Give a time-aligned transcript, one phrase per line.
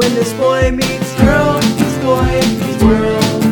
[0.00, 3.44] When this boy meets girl, meets boy meets world.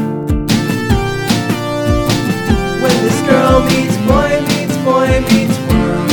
[2.81, 6.11] When this girl meets boy meets boy meets world.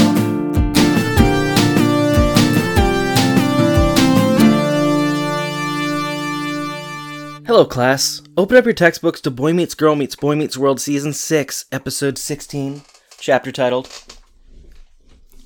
[7.48, 8.22] Hello, class.
[8.36, 12.18] Open up your textbooks to Boy Meets Girl Meets Boy Meets World Season 6, Episode
[12.18, 12.82] 16,
[13.20, 13.88] chapter titled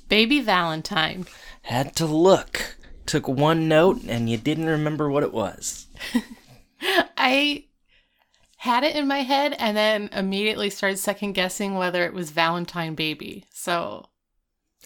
[0.08, 1.26] Baby Valentine.
[1.62, 2.79] Had to Look.
[3.10, 5.88] Took one note and you didn't remember what it was.
[7.18, 7.64] I
[8.56, 12.94] had it in my head and then immediately started second guessing whether it was Valentine
[12.94, 13.46] Baby.
[13.50, 14.06] So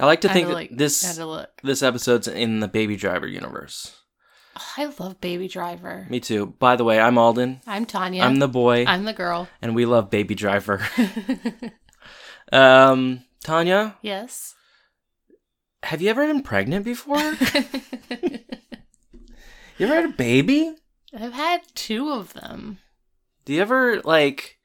[0.00, 1.18] I like to think to, like, had this
[1.62, 3.94] this episode's in the Baby Driver universe.
[4.56, 6.06] Oh, I love Baby Driver.
[6.08, 6.46] Me too.
[6.46, 7.60] By the way, I'm Alden.
[7.66, 8.22] I'm Tanya.
[8.22, 9.48] I'm the boy, I'm the girl.
[9.60, 10.80] and we love Baby Driver.
[12.52, 14.54] um, Tanya, yes.
[15.84, 17.18] Have you ever been pregnant before?
[18.10, 18.40] you
[19.80, 20.74] ever had a baby?
[21.16, 22.78] I've had two of them.
[23.44, 24.58] Do you ever like?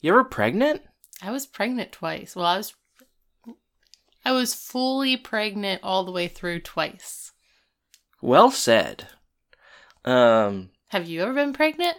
[0.00, 0.82] You ever pregnant?
[1.22, 2.34] I was pregnant twice.
[2.36, 2.74] Well, I was
[4.24, 7.32] I was fully pregnant all the way through twice.
[8.22, 9.08] Well said.
[10.04, 11.98] Um, Have you ever been pregnant?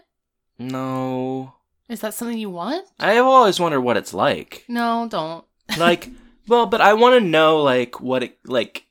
[0.57, 1.53] no.
[1.87, 2.87] Is that something you want?
[2.99, 4.65] I have always wondered what it's like.
[4.67, 5.45] No, don't.
[5.77, 6.09] Like,
[6.47, 8.85] well, but I want to know like what it like.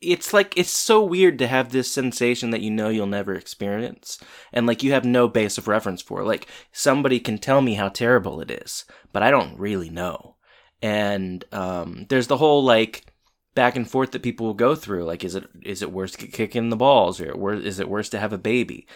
[0.00, 4.18] It's like it's so weird to have this sensation that you know you'll never experience,
[4.52, 6.24] and like you have no base of reference for.
[6.24, 10.36] Like somebody can tell me how terrible it is, but I don't really know.
[10.82, 13.06] And um, there's the whole like
[13.54, 15.04] back and forth that people will go through.
[15.04, 18.08] Like, is it is it worse to kicked in the balls, or is it worse
[18.10, 18.86] to have a baby?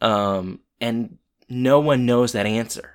[0.00, 1.18] Um, and
[1.48, 2.94] no one knows that answer,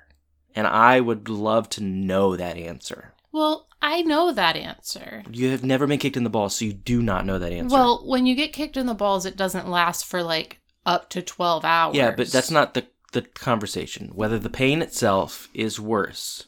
[0.54, 3.14] and I would love to know that answer.
[3.32, 5.22] Well, I know that answer.
[5.30, 7.74] You have never been kicked in the balls, so you do not know that answer.
[7.74, 11.22] Well, when you get kicked in the balls, it doesn't last for like up to
[11.22, 11.96] 12 hours.
[11.96, 14.10] yeah, but that's not the the conversation.
[14.14, 16.44] Whether the pain itself is worse,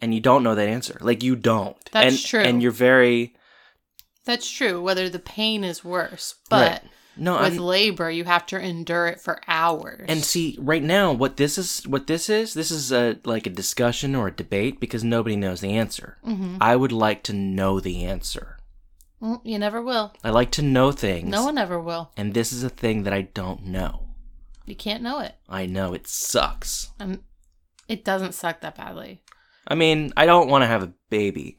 [0.00, 0.98] and you don't know that answer.
[1.00, 1.76] Like you don't.
[1.92, 2.40] That's and, true.
[2.40, 3.34] And you're very
[4.24, 6.36] That's true, whether the pain is worse.
[6.48, 6.92] But Right.
[7.18, 7.34] No.
[7.40, 10.06] with I'm, labor, you have to endure it for hours.
[10.08, 13.50] And see, right now, what this is, what this is, this is a like a
[13.50, 16.18] discussion or a debate because nobody knows the answer.
[16.26, 16.58] Mhm.
[16.60, 18.58] I would like to know the answer.
[19.20, 20.12] Mm, you never will.
[20.22, 21.28] I like to know things.
[21.28, 22.12] No one ever will.
[22.16, 24.04] And this is a thing that I don't know.
[24.64, 25.34] You can't know it.
[25.48, 26.90] I know it sucks.
[27.00, 27.24] Um,
[27.88, 29.22] it doesn't suck that badly.
[29.66, 31.58] I mean, I don't want to have a baby.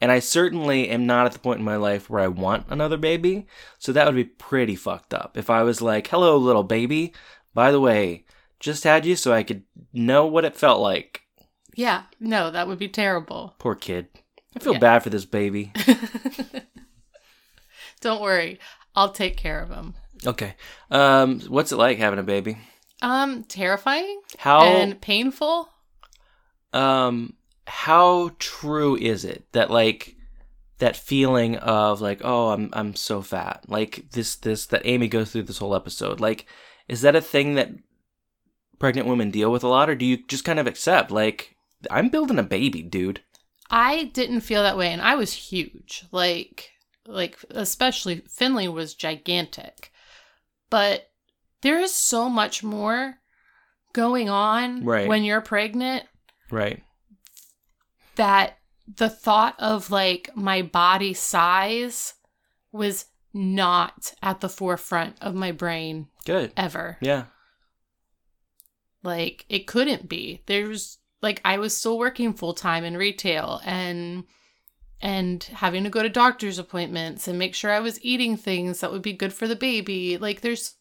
[0.00, 2.96] And I certainly am not at the point in my life where I want another
[2.96, 3.46] baby.
[3.78, 5.36] So that would be pretty fucked up.
[5.36, 7.12] If I was like, hello, little baby.
[7.52, 8.24] By the way,
[8.60, 11.22] just had you so I could know what it felt like.
[11.74, 13.54] Yeah, no, that would be terrible.
[13.58, 14.08] Poor kid.
[14.56, 14.78] I feel Yeah.
[14.78, 15.72] bad for this baby.
[18.00, 18.58] Don't worry,
[18.94, 19.94] I'll take care of him.
[20.26, 20.54] Okay.
[20.90, 22.56] Um, what's it like having a baby?
[23.02, 25.68] Um, terrifying How and painful.
[26.72, 27.34] um
[27.70, 30.16] how true is it that like
[30.78, 35.30] that feeling of like oh I'm I'm so fat like this this that Amy goes
[35.30, 36.46] through this whole episode like
[36.88, 37.70] is that a thing that
[38.78, 41.56] pregnant women deal with a lot or do you just kind of accept like
[41.90, 43.22] I'm building a baby dude
[43.70, 46.04] I didn't feel that way, and I was huge.
[46.10, 46.70] Like,
[47.06, 49.92] like especially Finley was gigantic,
[50.70, 51.08] but
[51.62, 53.18] there is so much more
[53.92, 55.06] going on Right.
[55.08, 56.04] when you're pregnant
[56.50, 56.82] right
[58.20, 62.12] that the thought of like my body size
[62.70, 66.98] was not at the forefront of my brain good ever.
[67.00, 67.24] yeah
[69.02, 70.42] Like it couldn't be.
[70.44, 74.24] There's like I was still working full time in retail and
[75.00, 78.92] and having to go to doctor's appointments and make sure I was eating things that
[78.92, 80.18] would be good for the baby.
[80.18, 80.74] Like there's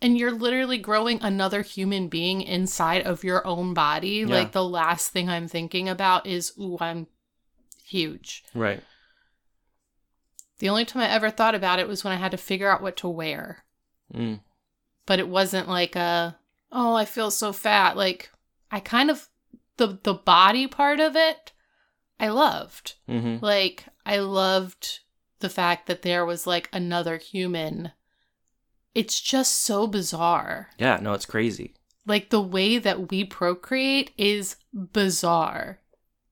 [0.00, 4.24] and you're literally growing another human being inside of your own body.
[4.26, 4.26] Yeah.
[4.26, 7.06] Like the last thing I'm thinking about is, ooh, I'm
[7.86, 8.44] huge.
[8.54, 8.82] right
[10.58, 12.82] The only time I ever thought about it was when I had to figure out
[12.82, 13.64] what to wear.
[14.12, 14.40] mm.
[15.06, 16.38] But it wasn't like a,
[16.72, 17.96] oh, I feel so fat.
[17.96, 18.30] Like
[18.70, 19.28] I kind of
[19.76, 21.52] the the body part of it
[22.18, 22.94] I loved.
[23.08, 23.44] mm-hmm.
[23.44, 25.00] Like I loved
[25.40, 27.92] the fact that there was like another human.
[28.94, 30.70] It's just so bizarre.
[30.78, 31.74] yeah no it's crazy
[32.06, 35.80] Like the way that we procreate is bizarre.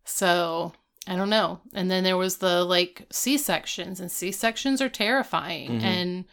[0.05, 0.73] So,
[1.07, 1.61] I don't know.
[1.75, 5.83] And then there was the like C-sections and C-sections are terrifying Mhm.
[5.83, 6.25] and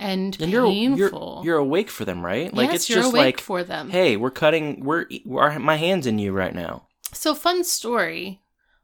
[0.00, 1.42] and, and you're, painful.
[1.42, 3.90] you're you're awake for them right like yes, it's you're just awake like for them.
[3.90, 8.40] hey we're cutting we're, we're my hands in you right now So fun story.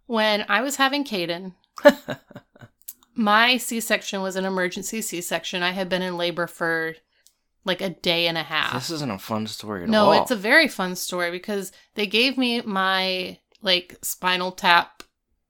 [0.06, 1.54] When I was having Caden,
[3.14, 5.62] my C-section was an emergency C-section.
[5.62, 6.94] I had been in labor for
[7.64, 8.72] like a day and a half.
[8.72, 10.14] This isn't a fun story at no, all.
[10.14, 15.02] No, it's a very fun story because they gave me my like spinal tap,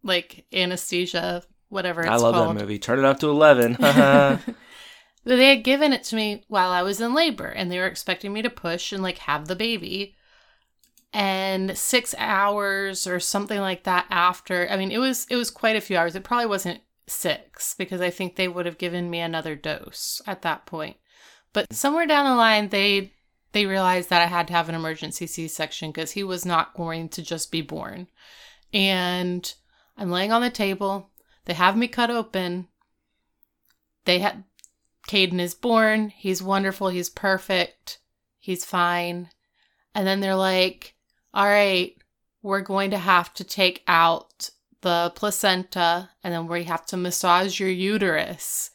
[0.03, 2.57] like anesthesia, whatever it's I love called.
[2.57, 2.79] that movie.
[2.79, 3.77] Turn it up to eleven.
[5.25, 8.33] They had given it to me while I was in labor, and they were expecting
[8.33, 10.17] me to push and like have the baby.
[11.13, 15.77] And six hours or something like that after, I mean, it was it was quite
[15.77, 16.15] a few hours.
[16.15, 20.43] It probably wasn't six because I think they would have given me another dose at
[20.43, 20.97] that point.
[21.53, 23.13] But somewhere down the line, they
[23.53, 26.75] they realized that I had to have an emergency C section because he was not
[26.75, 28.09] going to just be born.
[28.73, 29.55] And
[29.97, 31.11] I'm laying on the table.
[31.45, 32.69] They have me cut open.
[34.05, 34.45] They had
[35.09, 36.09] Caden is born.
[36.09, 36.89] He's wonderful.
[36.89, 38.01] He's perfect.
[38.39, 39.31] He's fine.
[39.95, 40.95] And then they're like,
[41.33, 41.95] all right,
[42.43, 44.51] we're going to have to take out
[44.85, 48.71] the placenta and then we have to massage your uterus.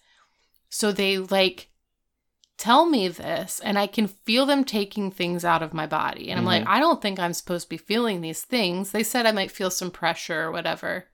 [0.67, 1.69] So they like
[2.57, 6.29] tell me this and I can feel them taking things out of my body.
[6.29, 8.91] And I'm like, I don't think I'm supposed to be feeling these things.
[8.91, 11.06] They said I might feel some pressure or whatever.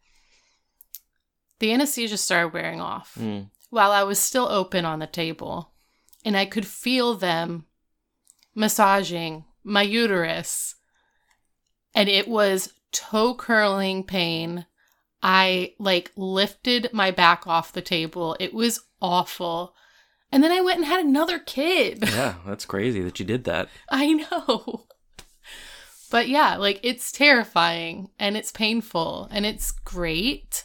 [1.60, 3.50] The anesthesia started wearing off Mm.
[3.70, 5.72] while I was still open on the table.
[6.26, 7.66] And I could feel them
[8.56, 10.76] massaging my uterus.
[11.94, 14.66] And it was toe curling pain.
[15.28, 18.38] I like lifted my back off the table.
[18.40, 19.74] It was awful.
[20.32, 22.04] And then I went and had another kid.
[22.12, 23.70] Yeah, that's crazy that you did that.
[23.90, 24.86] I know.
[26.12, 30.64] But yeah, like it's terrifying and it's painful and it's great.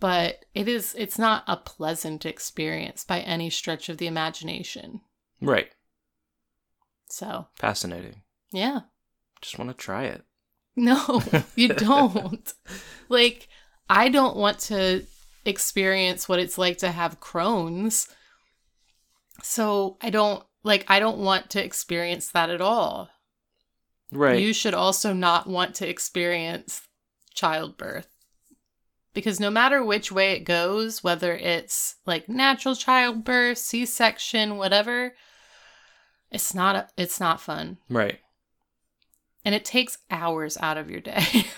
[0.00, 5.02] But it is it's not a pleasant experience by any stretch of the imagination.
[5.42, 5.68] Right.
[7.10, 8.22] So, Fascinating.
[8.50, 8.80] yeah.
[9.42, 10.24] Just want to try it.
[10.74, 11.22] No,
[11.54, 12.52] you don't.
[13.08, 13.48] like
[13.90, 15.04] I don't want to
[15.44, 18.08] experience what it's like to have Crohn's.
[19.42, 23.10] So, I don't like I don't want to experience that at all.
[24.10, 24.40] Right.
[24.40, 26.82] You should also not want to experience
[27.34, 28.08] childbirth.
[29.14, 35.14] Because no matter which way it goes, whether it's like natural childbirth, C-section, whatever,
[36.30, 37.76] it's not a, it's not fun.
[37.90, 38.20] right.
[39.44, 41.24] And it takes hours out of your day.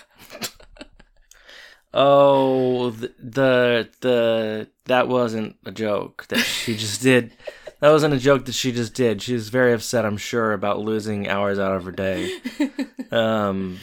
[1.97, 7.31] Oh, the, the the that wasn't a joke that she just did.
[7.79, 9.21] That wasn't a joke that she just did.
[9.21, 12.37] She was very upset, I'm sure, about losing hours out of her day.
[13.11, 13.79] Um,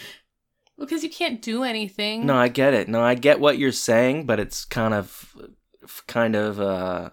[0.79, 2.27] because you can't do anything.
[2.27, 2.87] no, I get it.
[2.87, 5.35] No, I get what you're saying, but it's kind of,
[6.07, 7.11] kind of uh,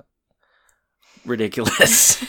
[1.25, 2.21] ridiculous.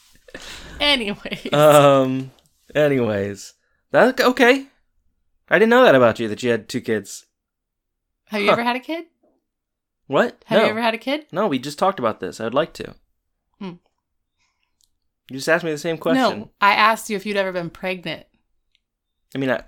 [0.80, 1.52] Anyways.
[1.52, 2.30] um.
[2.74, 3.52] Anyways,
[3.94, 4.66] that okay.
[5.48, 7.26] I didn't know that about you that you had two kids.
[8.26, 8.54] Have you huh.
[8.54, 9.04] ever had a kid?
[10.06, 10.42] What?
[10.46, 10.64] Have no.
[10.64, 11.26] you ever had a kid?
[11.32, 12.40] No, we just talked about this.
[12.40, 12.94] I'd like to.
[13.58, 13.74] Hmm.
[15.30, 16.40] You just asked me the same question.
[16.40, 16.50] No.
[16.60, 18.26] I asked you if you'd ever been pregnant.
[19.34, 19.62] I mean, I,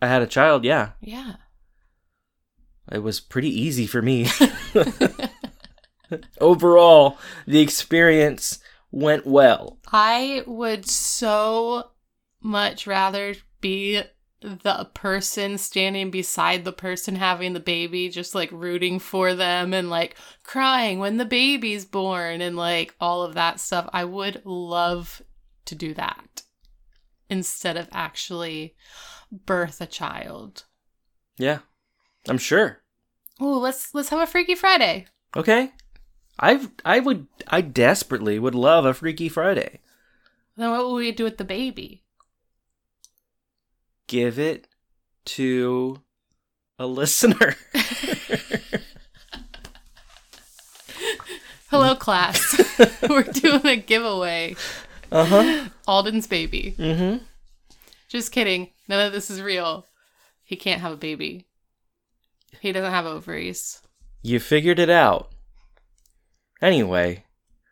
[0.00, 0.90] I had a child, yeah.
[1.00, 1.34] Yeah.
[2.90, 4.28] It was pretty easy for me.
[6.40, 8.60] Overall, the experience
[8.90, 9.78] went well.
[9.92, 11.90] I would so
[12.40, 14.02] much rather be
[14.42, 19.88] the person standing beside the person having the baby, just like rooting for them and
[19.88, 23.88] like crying when the baby's born and like all of that stuff.
[23.90, 25.22] I would love
[25.64, 26.42] to do that
[27.30, 28.74] instead of actually
[29.32, 30.64] birth a child.
[31.38, 31.60] Yeah,
[32.28, 32.82] I'm sure.
[33.40, 35.06] Oh, let's let's have a Freaky Friday.
[35.34, 35.72] Okay.
[36.38, 39.80] I've I would I desperately would love a Freaky Friday.
[40.54, 42.03] Then what will we do with the baby?
[44.06, 44.68] Give it
[45.26, 46.02] to
[46.78, 47.56] a listener.
[51.70, 52.60] Hello, class.
[53.08, 54.54] We're doing a giveaway.
[55.10, 55.68] uh huh.
[55.88, 56.74] Alden's baby.
[56.78, 57.24] Mm-hmm.
[58.08, 58.70] Just kidding.
[58.88, 59.86] None of this is real.
[60.44, 61.46] He can't have a baby.
[62.60, 63.80] He doesn't have ovaries.
[64.22, 65.30] You figured it out.
[66.62, 67.24] Anyway,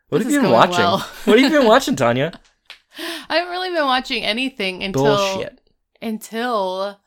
[0.09, 0.79] what This have you been watching?
[0.79, 0.99] well.
[1.25, 2.33] what have you been watching, Tanya?
[3.29, 5.59] I haven't really been watching anything until Bullshit.
[6.03, 6.99] Until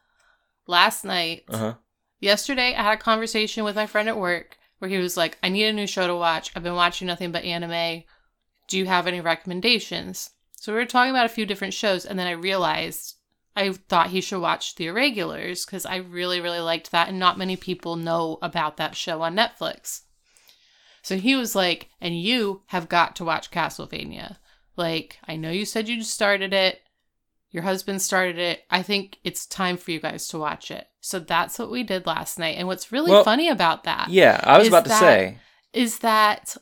[0.66, 1.44] last night.
[1.48, 1.74] Uh huh.
[2.18, 5.48] Yesterday, I had a conversation with my friend at work where he was like, "I
[5.48, 6.50] need a new show to watch.
[6.54, 8.04] I've been watching nothing but anime.
[8.68, 12.18] Do you have any recommendations?" So we were talking about a few different shows, and
[12.18, 13.14] then I realized
[13.54, 17.38] I thought he should watch The Irregulars because I really, really liked that, and not
[17.38, 20.02] many people know about that show on Netflix.
[21.02, 24.38] So he was like, "And you have got to watch Castlevania.
[24.76, 26.82] Like, I know you said you just started it.
[27.56, 28.64] Your husband started it.
[28.70, 30.86] I think it's time for you guys to watch it.
[31.00, 32.56] So that's what we did last night.
[32.58, 35.38] And what's really Well, funny about that Yeah, I was about to that- say.
[35.72, 36.54] is that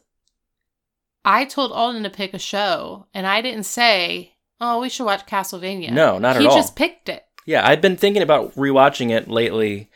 [1.24, 5.26] I told Alden to pick a show, and I didn't say, "Oh, we should watch
[5.26, 6.52] Castlevania." No, not at all.
[6.52, 7.24] he just picked it.
[7.44, 9.90] Yeah, I've been thinking about rewatching it lately,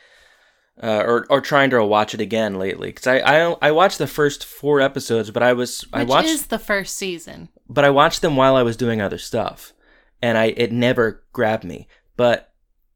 [0.83, 2.89] uh, or or trying to watch it again lately.
[2.89, 6.47] Because I, I I watched the first four episodes, but I was I watched is
[6.47, 7.51] the first season.
[7.69, 9.73] but I watched them while I was doing other stuff,
[10.23, 11.89] and I it never grabbed me.
[12.17, 12.53] But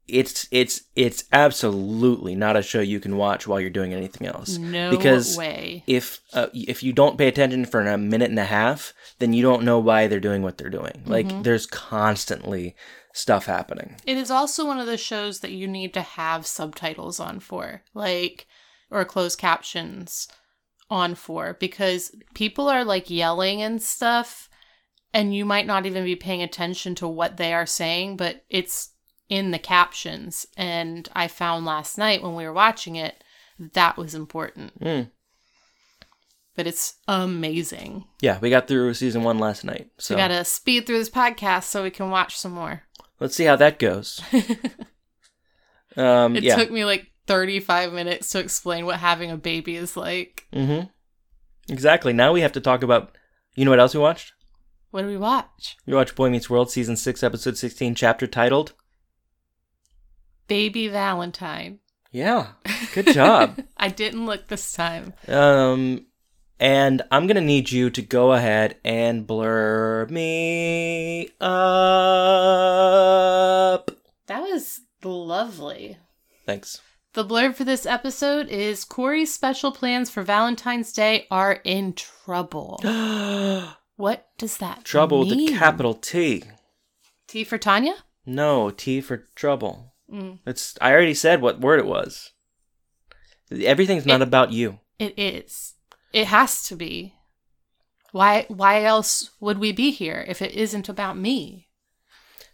[0.09, 4.59] it's it's it's absolutely not a show you can watch while you're doing anything else.
[4.59, 5.85] No because way.
[5.87, 9.43] if uh, if you don't pay attention for a minute and a half, then you
[9.43, 11.03] don't know why they're doing what they're doing.
[11.07, 12.75] Like there's constantly
[13.13, 13.97] stuff happening.
[14.07, 17.83] It is also one of the shows that you need to have subtitles on for,
[17.95, 18.47] like,
[18.91, 20.29] or closed captions
[20.91, 24.49] on for, because people are like yelling and stuff,
[25.15, 28.91] and you might not even be paying attention to what they are saying, but it's
[29.29, 30.47] in the captions.
[30.57, 33.23] And I found last night when we were watching it,
[33.59, 34.79] that was important.
[34.81, 35.11] Mm.
[36.55, 38.05] But it's amazing.
[38.21, 41.65] Yeah, we got through season one last night, so we gotta speed through this podcast
[41.65, 42.83] so we can watch some more.
[43.21, 44.21] let's see how that goes.
[45.97, 46.57] um, It yeah.
[46.57, 50.47] took me like 35 minutes to explain what having a baby is like.
[50.53, 50.89] mm-hmm.
[51.73, 52.13] Exactly.
[52.13, 53.17] Now we have to talk about.
[53.55, 54.33] You know what else we watched?
[54.93, 55.77] What do we watch?
[55.87, 58.75] We watch Boy Meets World season six, episode sixteen, chapter titled.
[60.49, 61.79] Baby Valentine.
[62.11, 62.49] Yeah,
[62.93, 63.59] good job.
[63.79, 65.15] I didn't look this time.
[65.29, 66.05] um,
[66.61, 71.51] and I'm gonna need you to go ahead and blur me up.
[74.27, 75.97] That was lovely.
[76.45, 76.83] Thanks.
[77.15, 82.79] The blurb for this episode is Corey's special plans for Valentine's Day are in trouble.
[84.03, 85.55] What does that Trouble with mean?
[85.55, 86.43] a capital T.
[87.29, 87.95] T for Tanya?
[88.27, 89.95] No, T for trouble.
[90.13, 90.77] Mm, It's.
[90.81, 92.33] I already said what word it was.
[93.53, 94.81] Everything's not It- about you.
[94.99, 95.75] it is.
[96.13, 97.15] It has to be.
[98.11, 101.69] Why why else would we be here if it isn't about me?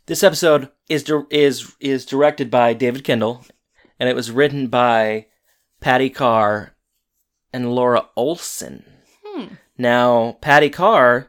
[0.05, 3.47] This episode is is is directed by David Kendall,
[3.99, 5.29] and it was written by
[5.81, 6.77] Patty Carr
[7.55, 8.85] and Laura Olson.
[9.25, 9.55] Hmm.
[9.79, 11.28] Now, Patty Carr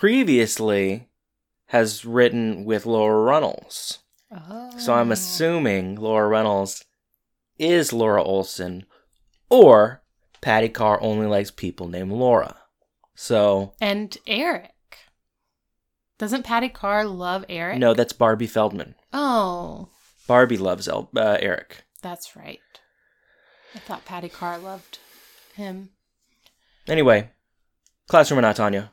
[0.00, 1.08] previously
[1.68, 4.00] has written with Laura Runnels,
[4.30, 4.70] Oh.
[4.76, 6.84] so I'm assuming Laura Reynolds
[7.58, 8.84] is Laura Olson,
[9.48, 10.02] or
[10.42, 12.56] Patty Carr only likes people named Laura.
[13.14, 14.74] So And Eric.
[16.18, 17.78] Doesn't Patty Carr love Eric?
[17.78, 18.96] no, that's Barbie Feldman.
[19.14, 19.88] Oh,
[20.26, 21.84] Barbie loves El- uh, Eric.
[22.02, 22.60] that's right.
[23.74, 24.98] I thought Patty Carr loved
[25.54, 25.88] him.
[26.86, 27.30] Anyway,
[28.08, 28.92] classroom or not, Tanya?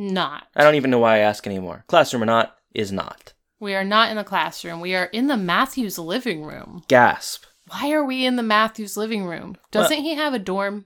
[0.00, 0.46] Not.
[0.54, 1.82] I don't even know why I ask anymore.
[1.88, 3.32] Classroom or not is not.
[3.58, 4.80] We are not in the classroom.
[4.80, 6.84] We are in the Matthews living room.
[6.86, 7.44] Gasp.
[7.66, 9.56] Why are we in the Matthews living room?
[9.72, 10.84] Doesn't he have a dorm?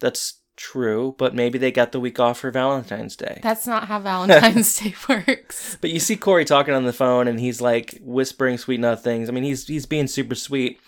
[0.00, 3.38] That's true, but maybe they got the week off for Valentine's Day.
[3.42, 5.76] That's not how Valentine's Day works.
[5.82, 9.28] But you see Corey talking on the phone and he's like whispering sweet nothings.
[9.28, 10.80] I mean, he's he's being super sweet.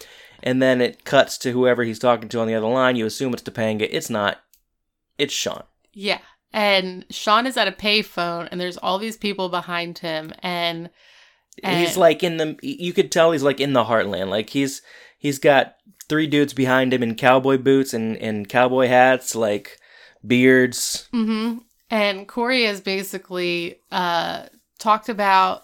[0.43, 2.97] And then it cuts to whoever he's talking to on the other line.
[2.97, 3.87] You assume it's Topanga.
[3.91, 4.41] It's not.
[5.19, 5.65] It's Sean.
[5.93, 6.19] Yeah.
[6.53, 10.91] And Sean is at a payphone and there's all these people behind him and
[11.63, 14.29] he's like in the you could tell he's like in the heartland.
[14.29, 14.83] Like he's
[15.19, 15.77] he's got
[16.09, 19.79] three dudes behind him in cowboy boots and, and cowboy hats, like
[20.27, 21.09] beards.
[21.11, 21.59] hmm
[21.91, 24.47] And Corey has basically uh,
[24.79, 25.63] talked about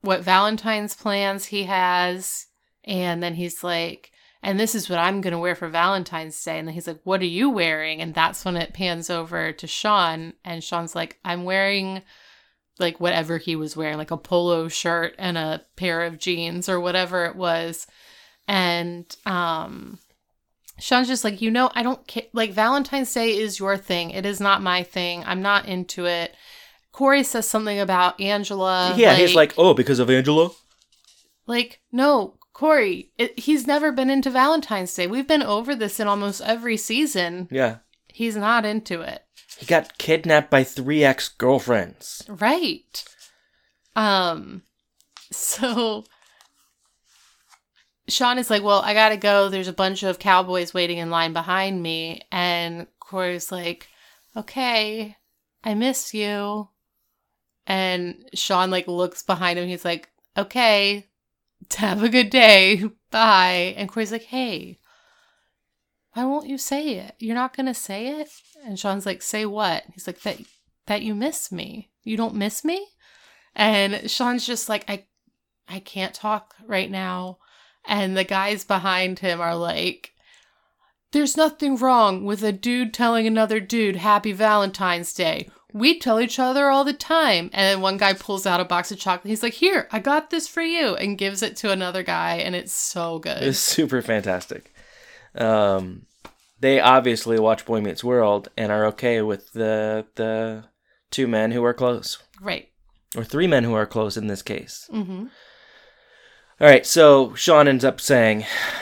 [0.00, 2.46] what Valentine's plans he has.
[2.84, 4.10] And then he's like,
[4.44, 6.58] and this is what I'm going to wear for Valentine's Day.
[6.58, 8.02] And then he's like, what are you wearing?
[8.02, 10.34] And that's when it pans over to Sean.
[10.44, 12.02] And Sean's like, I'm wearing
[12.78, 16.78] like whatever he was wearing, like a polo shirt and a pair of jeans or
[16.78, 17.86] whatever it was.
[18.46, 19.98] And um,
[20.78, 22.24] Sean's just like, you know, I don't care.
[22.34, 24.10] Like, Valentine's Day is your thing.
[24.10, 25.24] It is not my thing.
[25.24, 26.34] I'm not into it.
[26.92, 28.92] Corey says something about Angela.
[28.94, 30.50] yeah, he's like, oh, because of Angela.
[31.46, 35.06] like, no, Corey, it, he's never been into Valentine's Day.
[35.06, 37.48] We've been over this in almost every season.
[37.50, 39.22] Yeah, He's not into it.
[39.58, 42.24] he got kidnapped by three ex girlfriends.
[42.28, 43.04] Right.
[43.96, 44.62] Um,
[45.32, 46.04] so
[48.08, 49.48] Sean is like, Well, I gotta go.
[49.48, 52.22] There's a bunch of cowboys waiting in line behind me.
[52.30, 53.88] And Corey's like,
[54.36, 55.16] Okay,
[55.64, 56.68] I miss you.
[57.66, 59.66] And Sean like looks behind him.
[59.68, 61.08] He's like, Okay,
[61.74, 62.84] have a good day.
[63.10, 63.74] Bye.
[63.76, 64.78] And Corey's like, Hey,
[66.12, 67.14] why won't you say it?
[67.18, 68.30] You're not gonna say it?
[68.64, 69.84] And Sean's like, Say what?
[69.92, 70.38] He's like, That
[70.86, 71.90] that you miss me.
[72.02, 72.86] You don't miss me?
[73.54, 75.04] And Sean's just like, I
[75.68, 77.38] I can't talk right now.
[77.86, 80.12] And the guys behind him are like,
[81.12, 85.48] There's nothing wrong with a dude telling another dude happy Valentine's Day.
[85.74, 87.50] We tell each other all the time.
[87.52, 89.28] And one guy pulls out a box of chocolate.
[89.28, 92.36] He's like, Here, I got this for you, and gives it to another guy.
[92.36, 93.42] And it's so good.
[93.42, 94.72] It's super fantastic.
[95.34, 96.06] Um,
[96.60, 100.64] they obviously watch Boy Meets World and are okay with the the
[101.10, 102.68] two men who are close, right.
[103.16, 104.88] or three men who are close in this case.
[104.90, 105.26] hmm
[106.60, 108.40] All right, so Sean ends up saying,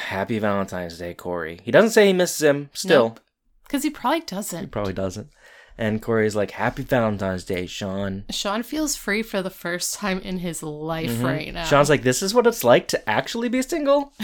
[0.08, 2.68] "Happy Valentine's Day, Corey." He doesn't say he misses him.
[2.74, 3.20] Still, Nope.
[3.64, 4.60] Because he probably doesn't.
[4.60, 5.30] He probably doesn't.
[5.78, 10.38] And Corey's like, "Happy Valentine's Day, Sean." Sean feels free for the first time in
[10.38, 11.24] his life Mhm.
[11.24, 11.64] right now.
[11.64, 14.12] Sean's like, "This is what it's like to actually be single."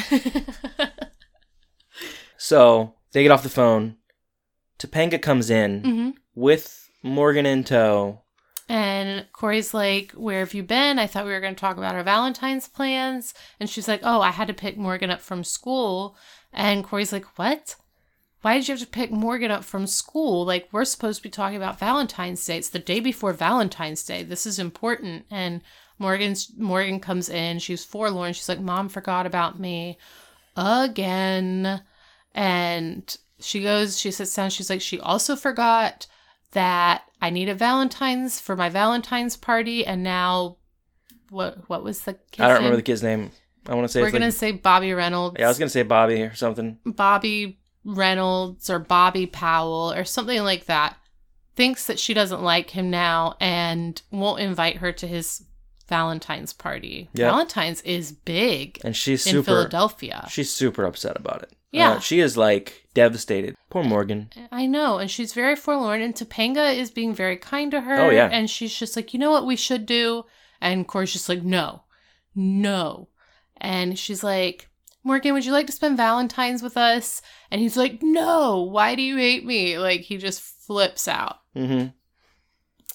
[2.36, 3.96] So they get off the phone.
[4.78, 8.22] Topanga comes in hmm with Morgan in tow.
[8.68, 10.98] And Corey's like, Where have you been?
[11.00, 13.34] I thought we were going to talk about our Valentine's plans.
[13.58, 16.16] And she's like, Oh, I had to pick Morgan up from school.
[16.52, 17.74] And Corey's like, What?
[18.42, 20.44] Why did you have to pick Morgan up from school?
[20.44, 22.58] Like, we're supposed to be talking about Valentine's Day.
[22.58, 24.22] It's the day before Valentine's Day.
[24.22, 25.24] This is important.
[25.30, 25.60] And
[25.98, 27.58] Morgan's Morgan comes in.
[27.58, 28.32] She's forlorn.
[28.32, 29.98] She's like, Mom forgot about me
[30.56, 31.82] again.
[32.34, 34.50] And she goes, she sits down.
[34.50, 36.06] She's like, she also forgot
[36.52, 40.56] that I need a Valentine's for my Valentine's party, and now
[41.30, 41.68] what?
[41.68, 42.14] What was the?
[42.14, 43.30] Kid's I don't remember the kid's name.
[43.66, 45.36] I want to say We're gonna like, say Bobby Reynolds.
[45.38, 46.78] yeah, I was gonna say Bobby or something.
[46.86, 50.96] Bobby Reynolds or Bobby Powell or something like that.
[51.56, 55.44] Thinks that she doesn't like him now and won't invite her to his
[55.88, 57.08] Valentine's party.
[57.14, 57.30] Yeah.
[57.30, 59.46] Valentine's is big And she's in super.
[59.46, 60.26] Philadelphia.
[60.30, 61.52] She's super upset about it.
[61.72, 61.92] Yeah.
[61.92, 63.56] Uh, she is like devastated.
[63.70, 64.30] Poor Morgan.
[64.52, 66.00] I know, and she's very forlorn.
[66.00, 67.96] And Topanga is being very kind to her.
[67.96, 68.28] Oh, yeah.
[68.30, 70.24] and she's just like, you know what we should do?
[70.60, 71.82] And Corey's just like, no,
[72.34, 73.08] no.
[73.60, 74.68] And she's like,
[75.04, 77.22] Morgan, would you like to spend Valentine's with us?
[77.50, 78.62] And he's like, no.
[78.62, 79.78] Why do you hate me?
[79.78, 81.36] Like he just flips out.
[81.54, 81.86] hmm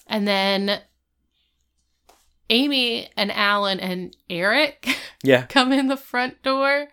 [0.06, 0.80] And then
[2.50, 4.88] Amy and Alan and Eric
[5.22, 5.46] Yeah.
[5.46, 6.88] come in the front door.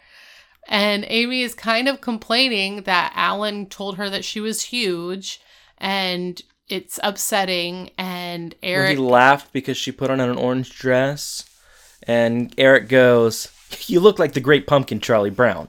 [0.68, 5.42] And Amy is kind of complaining that Alan told her that she was huge
[5.78, 7.90] and it's upsetting.
[7.98, 11.44] And Eric, he laughed because she put on an orange dress,
[12.04, 13.50] and Eric goes,
[13.88, 15.68] "You look like the Great Pumpkin, Charlie Brown."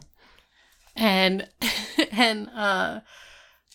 [0.96, 1.48] And
[2.12, 3.00] and uh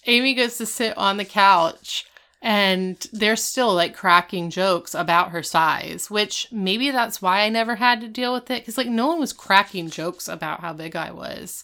[0.05, 2.05] Amy goes to sit on the couch
[2.41, 7.75] and they're still like cracking jokes about her size, which maybe that's why I never
[7.75, 10.95] had to deal with it cuz like no one was cracking jokes about how big
[10.95, 11.63] I was.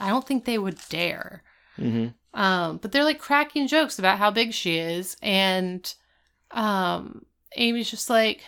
[0.00, 1.42] I don't think they would dare.
[1.76, 5.94] hmm Um but they're like cracking jokes about how big she is and
[6.50, 7.24] um
[7.56, 8.42] Amy's just like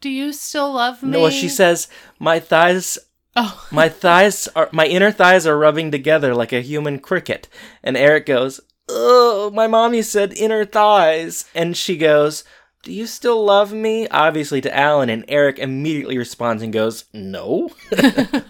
[0.00, 1.10] do you still love me?
[1.10, 1.86] No, she says,
[2.18, 2.98] "My thighs
[3.36, 3.66] Oh.
[3.72, 7.48] my thighs are my inner thighs are rubbing together like a human cricket.
[7.82, 11.46] And eric goes oh my mommy said inner thighs.
[11.54, 12.44] And she goes
[12.82, 14.08] do you still love me?
[14.08, 17.70] Obviously to alan and eric immediately responds and goes no.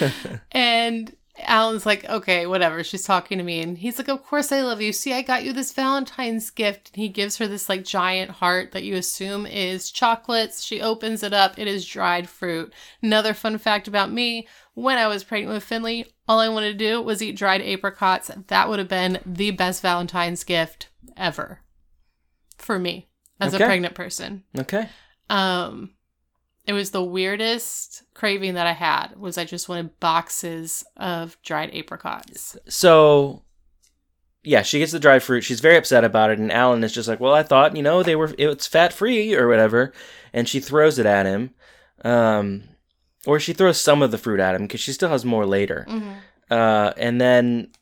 [0.52, 2.82] And Alan's like, okay, whatever.
[2.82, 3.60] She's talking to me.
[3.60, 4.92] And he's like, of course I love you.
[4.92, 6.90] See, I got you this Valentine's gift.
[6.94, 10.62] And he gives her this like giant heart that you assume is chocolates.
[10.64, 11.58] She opens it up.
[11.58, 12.72] It is dried fruit.
[13.02, 16.84] Another fun fact about me when I was pregnant with Finley, all I wanted to
[16.84, 18.30] do was eat dried apricots.
[18.48, 21.60] That would have been the best Valentine's gift ever
[22.58, 23.08] for me
[23.40, 23.64] as Okay.
[23.64, 24.44] a pregnant person.
[24.58, 24.88] okay
[25.28, 25.90] Um,
[26.66, 29.16] it was the weirdest craving that I had.
[29.16, 32.56] Was I just wanted boxes of dried apricots?
[32.68, 33.42] so
[34.42, 37.08] yeah she gets the dried fruit she's very upset about it and alan is just
[37.08, 39.92] like well i thought you know they were it's fat free or whatever
[40.32, 41.50] and she throws it at him
[42.04, 42.62] um
[43.26, 45.84] or she throws some of the fruit at him because she still has more later
[45.88, 46.12] Mm-hmm.
[46.48, 47.72] Uh, and then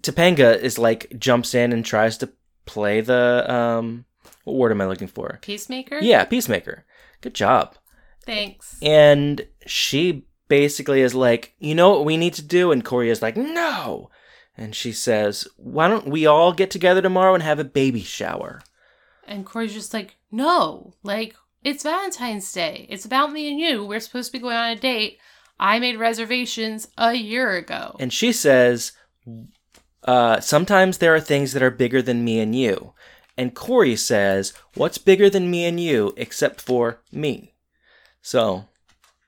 [0.00, 2.30] Topanga is like jumps in and tries to
[2.64, 4.06] play the um
[4.44, 5.38] what word am I looking for?
[5.42, 5.98] Peacemaker.
[6.00, 6.86] Yeah, peacemaker.
[7.20, 7.76] Good job.
[8.24, 8.76] Thanks.
[8.82, 12.72] And she basically is like, you know what we need to do?
[12.72, 14.10] And Corey is like, no.
[14.56, 18.60] And she says, why don't we all get together tomorrow and have a baby shower?
[19.26, 22.86] And Corey's just like, no, like it's Valentine's Day.
[22.88, 23.84] It's about me and you.
[23.84, 25.18] We're supposed to be going on a date.
[25.60, 27.96] I made reservations a year ago.
[27.98, 28.92] And she says,
[30.04, 32.94] uh, sometimes there are things that are bigger than me and you.
[33.38, 37.54] And Corey says, what's bigger than me and you except for me?
[38.20, 38.66] So,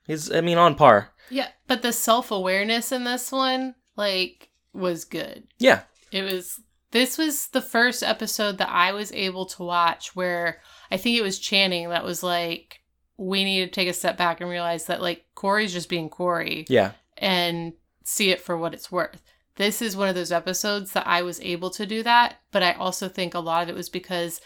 [0.05, 1.11] he's, I mean, on par.
[1.29, 5.47] yeah, but the self awareness in this one, like, was good.
[5.59, 5.81] Yeah.
[6.11, 6.59] It was
[6.91, 11.23] This was the first episode that I was able to watch where I think it
[11.23, 12.81] was Channing that was like,
[13.17, 16.65] we need to take a step back and realize that like Corey's just being Corey
[16.67, 16.91] Yeah.
[17.17, 19.21] and see it for what it's worth.
[19.57, 22.73] This is one of those episodes that I was able to do that, but I
[22.73, 24.39] also think a lot of it was because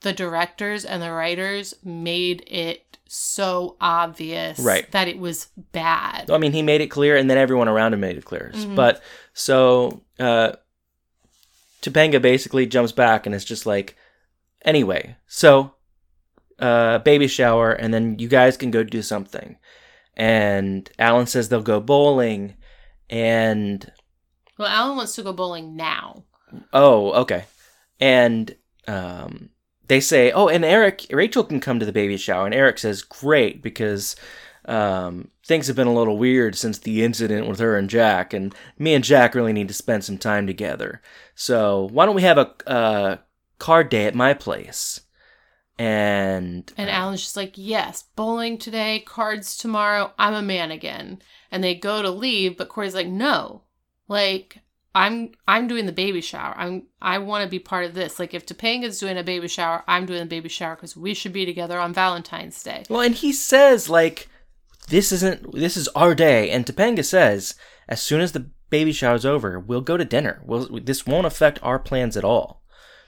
[0.00, 4.90] the directors and the writers made it so obvious Right.
[4.92, 6.30] that it was bad.
[6.30, 8.52] I mean, he made it clear, and then everyone around him made it clear.
[8.54, 8.74] Mhm.
[8.74, 10.52] But so uh,
[11.82, 13.96] Topanga basically jumps back and it's just like,
[14.62, 15.74] anyway, so
[16.58, 19.56] uh, baby shower, and then you guys can go do something.
[20.16, 22.54] And Alan says they'll go bowling,
[23.08, 23.90] and
[24.58, 26.24] Well, Alan wants to go bowling now.
[26.72, 27.44] oh, okay,
[28.00, 28.54] and
[28.86, 29.50] um,
[29.86, 33.02] they say, oh, and Eric, Rachel can come to the baby shower, and Eric says,
[33.02, 34.16] great, because
[34.66, 38.54] um, things have been a little weird since the incident with her and Jack, and
[38.78, 41.00] me and Jack really need to spend some time together.
[41.34, 43.16] So why don't we have a uh,
[43.58, 45.00] card day at my place?
[45.78, 50.12] And And Alan's just like, yes, bowling today, cards tomorrow.
[50.18, 51.22] I'm a man again.
[51.50, 53.62] And they go to leave, but Corey's like, no,
[54.08, 54.58] like
[54.94, 56.54] I'm I'm doing the baby shower.
[56.56, 58.18] I'm I want to be part of this.
[58.18, 61.32] Like if Topanga's doing a baby shower, I'm doing the baby shower because we should
[61.32, 62.84] be together on Valentine's Day.
[62.88, 64.28] well, and he says like,
[64.88, 67.54] this isn't this is our day, and Topanga says
[67.88, 70.42] as soon as the baby shower's over, we'll go to dinner.
[70.44, 72.62] We'll, this won't affect our plans at all.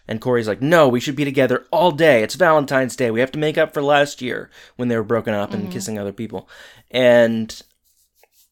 [0.09, 2.23] And Corey's like, no, we should be together all day.
[2.23, 3.11] It's Valentine's Day.
[3.11, 5.73] We have to make up for last year when they were broken up and mm-hmm.
[5.73, 6.49] kissing other people.
[6.91, 7.61] And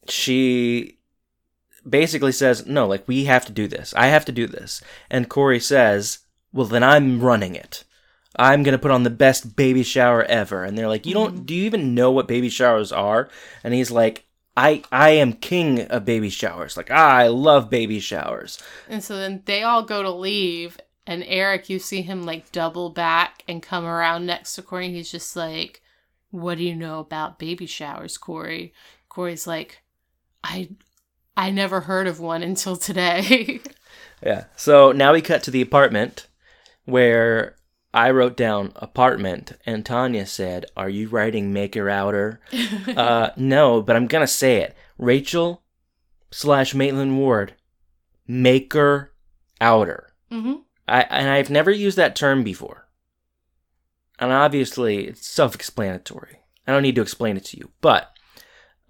[0.07, 0.98] she
[1.88, 3.94] basically says, no, like, we have to do this.
[3.96, 4.83] I have to do this.
[5.11, 6.20] And Corey says,
[6.53, 7.85] well, then I'm running it.
[8.37, 10.64] I'm going to put on the best baby shower ever.
[10.64, 13.29] And they're like, you don't, do you even know what baby showers are?
[13.64, 16.77] And he's like, I, I am king of baby showers.
[16.77, 18.61] Like, ah, I love baby showers.
[18.88, 22.90] And so then they all go to leave, and Eric, you see him like double
[22.90, 24.90] back and come around next to Corey.
[24.90, 25.81] He's just like,
[26.31, 28.74] "What do you know about baby showers, Corey?"
[29.09, 29.81] Corey's like,
[30.44, 30.68] "I,
[31.38, 33.61] I never heard of one until today."
[34.20, 34.46] Yeah.
[34.57, 36.27] So now we cut to the apartment
[36.85, 37.55] where
[37.94, 42.40] I wrote down apartment and Tanya said, Are you writing maker outer?
[42.96, 44.77] uh, no, but I'm going to say it.
[44.98, 45.62] Rachel
[46.33, 47.55] slash Maitland Ward,
[48.27, 49.12] maker
[49.61, 50.12] outer.
[50.31, 50.55] hmm
[50.87, 52.88] I, and I've never used that term before.
[54.18, 56.38] And obviously, it's self explanatory.
[56.66, 57.70] I don't need to explain it to you.
[57.81, 58.11] But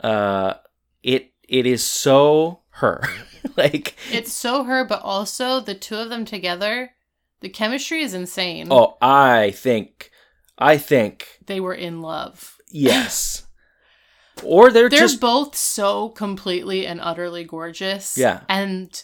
[0.00, 0.54] uh,
[1.02, 3.02] it it is so her.
[3.56, 6.92] like, It's so her, but also the two of them together,
[7.40, 8.68] the chemistry is insane.
[8.70, 10.10] Oh, I think,
[10.58, 12.56] I think, They were in love.
[12.70, 13.46] yes.
[14.44, 18.16] or they're, They're just both so completely and utterly gorgeous.
[18.16, 18.42] Yeah.
[18.48, 19.02] And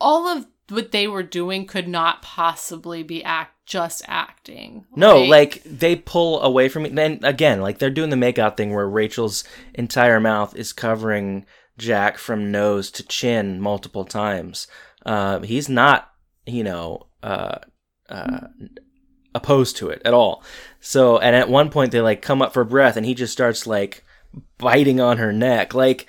[0.00, 4.86] all of what they were doing could not possibly be act just acting.
[4.94, 6.90] no, like they pull away from me.
[6.96, 11.44] And again, like they're doing the makeout thing where Rachel's entire mouth is covering
[11.76, 14.68] Jack from nose to chin multiple times.
[15.04, 16.12] Uh, he's not,
[16.46, 17.58] you know, uh,
[18.08, 18.46] uh,
[19.34, 20.42] opposed to it at all.
[20.80, 23.66] So, and at one point they like come up for breath, and he just starts
[23.66, 24.04] like
[24.58, 26.06] biting on her neck, like.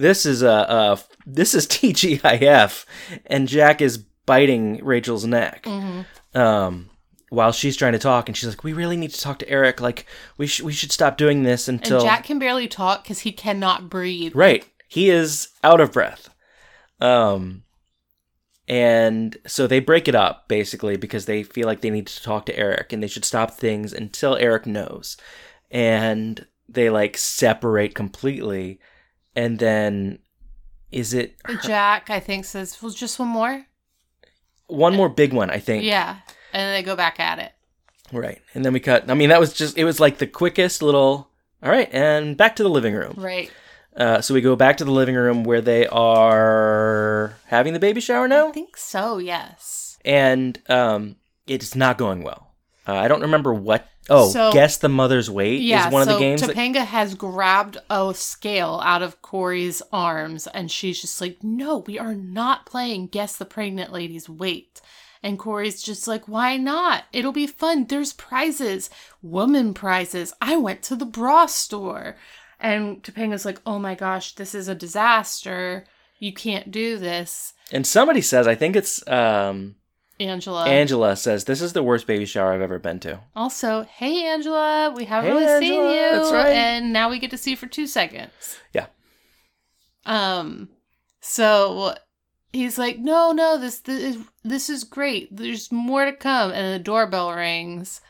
[0.00, 2.84] This is a, a this is TGIF,
[3.26, 6.02] and Jack is biting Rachel's neck hmm
[6.34, 6.90] um,
[7.30, 9.80] while she's trying to talk, and she's like, "We really need to talk to Eric.
[9.80, 13.20] Like, we sh- we should stop doing this And until Jack can barely talk because
[13.20, 14.32] he cannot breathe.
[14.34, 14.64] right.
[14.88, 16.30] He is out of breath.
[17.00, 17.64] Um,
[18.66, 22.46] and so they break it up basically because they feel like they need to talk
[22.46, 25.16] to Eric, and they should stop things until Eric knows,
[25.70, 28.78] and they like separate completely,
[29.34, 30.18] and then
[30.90, 33.66] is it Jack, I think, says, "Well, just one more."
[34.68, 35.50] One more big one?
[35.50, 35.84] I think.
[35.84, 36.16] Yeah,
[36.52, 37.52] and then they go back at it.
[38.12, 38.40] Right.
[38.54, 39.10] And then we cut.
[39.10, 41.28] I mean, that was just, it was like the quickest little,
[41.62, 43.14] all right, and back to the living room.
[43.18, 43.50] Right.
[43.94, 48.00] Uh, so we go back to the living room where they are having the baby
[48.00, 48.48] shower now.
[48.48, 49.18] I think so.
[49.18, 49.98] Yes.
[50.04, 52.54] And um, it's not going well.
[52.86, 53.86] Uh, I don't remember what.
[54.10, 55.86] Oh, So- guess the mother's weight Yeah.
[55.88, 56.40] is one so of the games.
[56.40, 61.78] that- Topanga has grabbed a scale out of Corey's arms, and she's just like, "No,
[61.86, 64.80] we are not playing guess the pregnant lady's weight."
[65.22, 67.04] And Corey's just like, "Why not?
[67.12, 67.86] It'll be fun.
[67.86, 68.88] There's prizes,
[69.20, 70.32] woman prizes.
[70.40, 72.16] I went to the bra store."
[72.60, 75.84] And Topanga's like, "Oh my gosh, this is a disaster.
[76.18, 79.74] You can't do this." and somebody says, I think it's um,
[80.20, 80.66] Angela.
[80.66, 83.20] Angela says, this is the worst baby shower I've ever been to.
[83.36, 86.48] Also, hey Angela, we haven't Hey, really seen Angela, you, that's right.
[86.56, 88.58] and now we get to see you for two seconds.
[88.72, 88.86] Yeah.
[90.06, 90.68] Um.
[91.20, 91.94] So
[92.52, 95.28] he's like, "No, no, this this is this is great.
[95.36, 98.00] There's more to come." And the doorbell rings,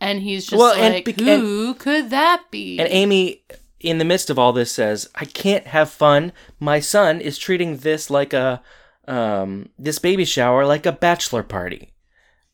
[0.00, 3.42] and he's just Well, and like, bec- "Who could that be?" And Amy,
[3.80, 6.32] in the midst of all this, says, "I can't have fun.
[6.58, 8.60] My son is treating this like a
[9.08, 11.92] um this baby shower like a bachelor party."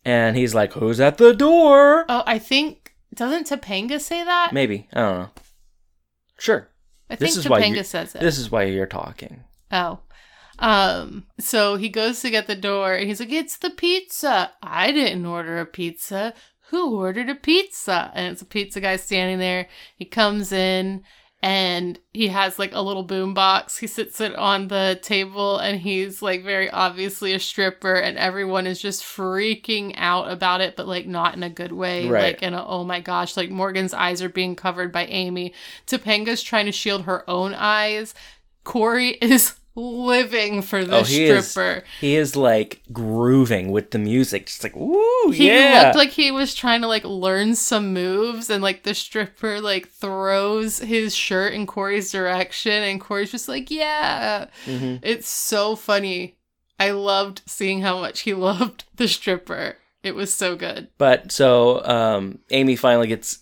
[0.05, 4.53] And he's like, "Who's at the door?" oh, I think doesn't Topanga say that?
[4.53, 5.31] Maybe I don't know.
[6.39, 6.69] Sure.
[7.11, 8.21] I this think is Topanga says it.
[8.21, 9.45] This is why you're talking.
[9.73, 10.01] Oh.
[10.61, 14.53] Um, so he goes to get the door and he's like, It's the pizza.
[14.63, 16.35] I didn't order a pizza.
[16.71, 18.11] Who ordered a pizza?
[18.15, 19.69] And it's a pizza guy standing there.
[19.97, 21.03] He comes in
[21.41, 23.79] and he has like a little boom box.
[23.79, 28.67] He sits it on the table and he's like very obviously a stripper and everyone
[28.67, 32.09] is just freaking out about it, but like not in a good way.
[32.09, 32.23] Right.
[32.25, 35.55] Like in a oh my gosh, like Morgan's eyes are being covered by Amy.
[35.87, 38.15] Topanga's trying to shield her own eyes.
[38.65, 41.85] Corey is living for the Oh, he is- stripper.
[42.01, 45.83] He is like grooving with the music, just like woo, He yeah.
[45.85, 49.89] looked like he was trying to like learn some moves and like the stripper like
[49.89, 54.47] throws his shirt in Corey's direction and Corey's just like, yeah.
[54.67, 54.99] Mhm.
[55.03, 56.37] It's so funny.
[56.81, 59.77] I loved seeing how much he loved the stripper.
[60.03, 60.89] It was so good.
[60.99, 63.41] But so um, Amy finally gets.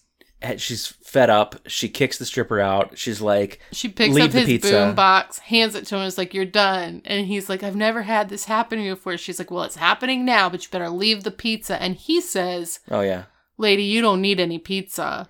[0.57, 1.57] She's fed up.
[1.67, 2.97] She kicks the stripper out.
[2.99, 4.71] She's like, She picks up the his pizza.
[4.71, 7.03] boom box, hands it to him, is like, You're done.
[7.05, 9.17] And he's like, I've never had this happen before.
[9.17, 11.81] She's like, Well, it's happening now, but you better leave the pizza.
[11.81, 13.25] And he says, "Oh yeah,
[13.59, 15.29] Lady, you don't need any pizza.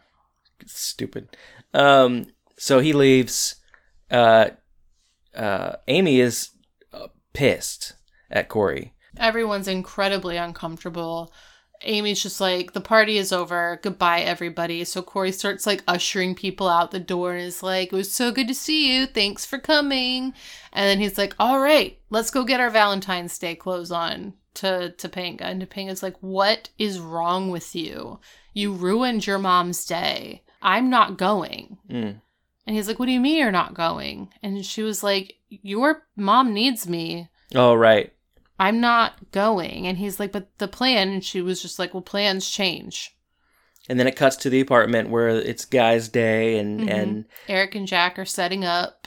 [0.66, 1.28] stupid."
[1.74, 2.26] Um,
[2.58, 3.56] so he leaves.
[4.10, 4.50] Uh,
[5.34, 6.50] uh, Amy is
[6.92, 7.94] uh, pissed
[8.30, 8.94] at Corey.
[9.18, 11.32] Everyone's incredibly uncomfortable.
[11.82, 13.78] Amy's just like, the party is over.
[13.82, 14.84] Goodbye, everybody.
[14.84, 18.32] So Corey starts like ushering people out the door and is like, it was so
[18.32, 19.06] good to see you.
[19.06, 20.34] Thanks for coming.
[20.72, 24.94] And then he's like, all right, let's go get our Valentine's Day clothes on to
[24.96, 25.42] Topanga.
[25.42, 28.20] And Topanga's like, what is wrong with you?
[28.52, 30.42] You ruined your mom's day.
[30.62, 31.78] I'm not going.
[31.90, 32.20] Mm.
[32.66, 34.30] And he's like, what do you mean you're not going?
[34.42, 37.28] And she was like, your mom needs me.
[37.54, 38.12] Oh right.
[38.58, 39.86] I'm not going.
[39.86, 41.08] And he's like, but the plan.
[41.08, 43.12] And she was just like, well, plans change.
[43.88, 46.90] And then it cuts to the apartment where it's guys' day, and Mhm.
[46.92, 49.06] and Eric and Jack are setting up.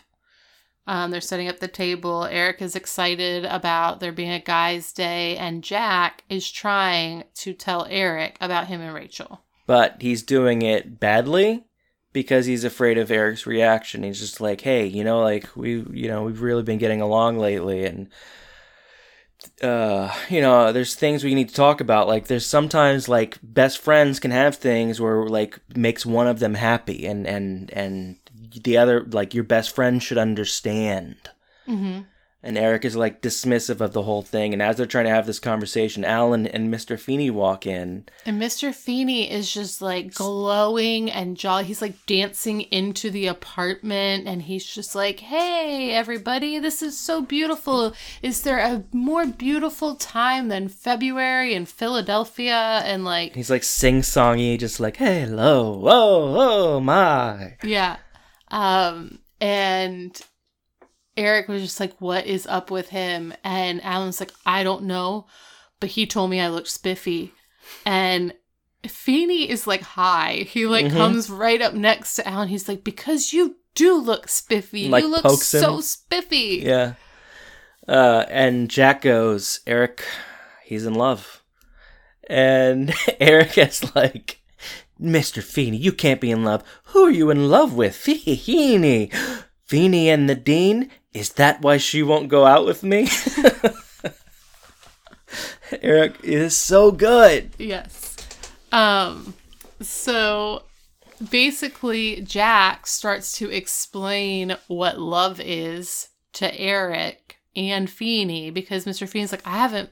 [0.88, 2.24] Um, they're setting up the table.
[2.26, 7.86] Eric is excited about there being a guy's day, and Jack is trying to tell
[7.90, 9.42] Eric about him and Rachel.
[9.68, 11.64] but he's doing it badly
[12.12, 14.02] because he's afraid of Eric's reaction.
[14.02, 17.38] He's just like, "Hey, you know, like we, you know, we've really been getting along
[17.38, 18.08] lately, and
[19.62, 22.08] uh, you know, there's things we need to talk about.
[22.08, 26.54] Like, there's sometimes like best friends can have things where like makes one of them
[26.54, 28.18] happy, and and and
[28.64, 31.16] the other, like your best friend should understand."
[31.68, 32.02] Mm-hmm.
[32.42, 34.54] And Eric is like dismissive of the whole thing.
[34.54, 36.98] And as they're trying to have this conversation, Alan and Mr.
[36.98, 38.06] Feeney walk in.
[38.26, 38.74] And Mr.
[38.74, 41.66] Feeney is just like glowing and jolly.
[41.66, 47.22] He's like dancing into the apartment and he's just like, hey, everybody, this is so
[47.22, 47.94] beautiful.
[48.22, 52.82] Is there a more beautiful time than February in Philadelphia?
[52.86, 57.58] And like, He's like sing songy, just like, hello, whoa, oh my.
[57.64, 57.98] yeah.
[58.50, 60.20] Um, and
[61.20, 63.34] Eric was just like, what is up with him?
[63.44, 65.28] And Alan's like, I don't know,
[65.80, 67.34] but he told me I looked spiffy.
[67.86, 68.34] And
[68.88, 70.46] Feeney is like, hi.
[70.50, 70.94] He like Mhm.
[70.94, 72.48] comes right up next to Alan.
[72.48, 74.88] He's like, because you do look spiffy.
[74.90, 75.62] Like you look pokes him.
[75.62, 76.62] so spiffy.
[76.66, 76.94] Yeah.
[77.88, 80.04] Uh, and Jack goes, Eric,
[80.64, 81.44] he's in love.
[82.30, 84.42] And Eric is like,
[85.02, 85.42] Mr.
[85.44, 86.64] Feeney, you can't be in love.
[86.86, 87.96] Who are you in love with?
[87.96, 89.12] Feeney.
[89.66, 90.90] Feeney and the Dean?
[91.14, 93.10] Is that why she won't go out with me?
[95.82, 97.52] Eric is so good.
[97.58, 98.16] Yes.
[98.72, 99.34] Um
[99.82, 100.64] so
[101.30, 109.08] basically Jack starts to explain what love is to Eric and Feeney because Mr.
[109.08, 109.90] Feeney's like, I haven't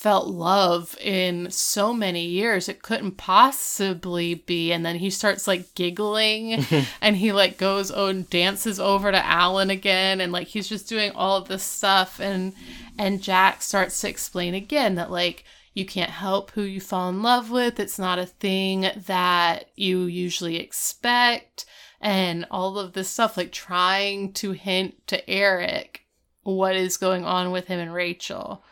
[0.00, 2.70] felt love in so many years.
[2.70, 4.72] It couldn't possibly be.
[4.72, 6.64] And then he starts like giggling
[7.02, 10.88] and he like goes oh and dances over to Alan again and like he's just
[10.88, 12.54] doing all of this stuff and
[12.98, 17.20] and Jack starts to explain again that like you can't help who you fall in
[17.20, 17.78] love with.
[17.78, 21.66] It's not a thing that you usually expect
[22.00, 26.06] and all of this stuff like trying to hint to Eric
[26.42, 28.64] what is going on with him and Rachel.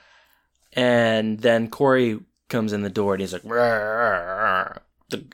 [0.79, 3.45] And then Corey comes in the door and he's like,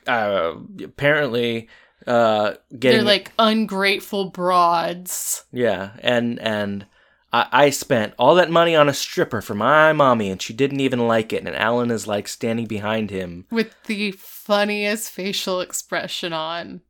[0.07, 0.53] uh,
[0.83, 1.69] apparently,
[2.07, 5.43] uh, getting They're like ungrateful broads.
[5.51, 6.87] yeah, and and
[7.31, 10.79] I, I spent all that money on a stripper for my mommy and she didn't
[10.79, 11.45] even like it.
[11.45, 13.45] And Alan is like standing behind him.
[13.51, 16.81] with the funniest facial expression on.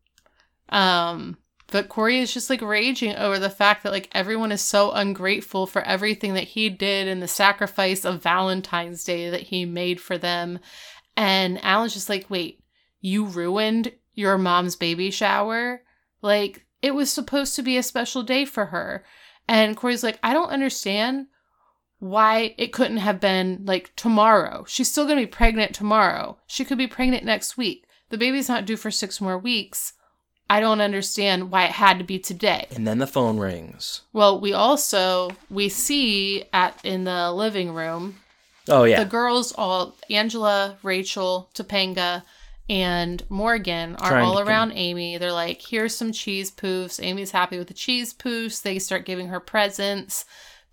[0.70, 1.38] Um,
[1.76, 5.68] but Corey is just like raging over the fact that like everyone is so ungrateful
[5.68, 10.18] for everything that he did and the sacrifice of Valentine's Day that he made for
[10.18, 10.60] them.
[11.18, 12.64] And Alan's just like, wait,
[13.02, 15.82] you ruined your mom's baby shower?
[16.22, 19.04] Like, it was supposed to be a special day for her.
[19.46, 21.28] And Corey's like, I don't understand
[22.00, 24.64] why it couldn't have been like tomorrow.
[24.66, 26.38] She's still going to be pregnant tomorrow.
[26.48, 27.86] She could be pregnant next week.
[28.12, 29.92] The baby's not due for six more weeks.
[30.50, 32.68] I don't understand why it had to be today.
[32.76, 34.02] And then the phone rings.
[34.14, 38.18] Well, we also we see at in the living room
[38.68, 39.04] Oh, yeah.
[39.04, 42.24] the girls all Angela, Rachel, Topanga,
[42.70, 45.18] and Morgan are Trying all around Amy.
[45.18, 47.04] They're like, here's some cheese poofs.
[47.04, 48.62] Amy's happy with the cheese poofs.
[48.62, 50.26] They start giving her presents.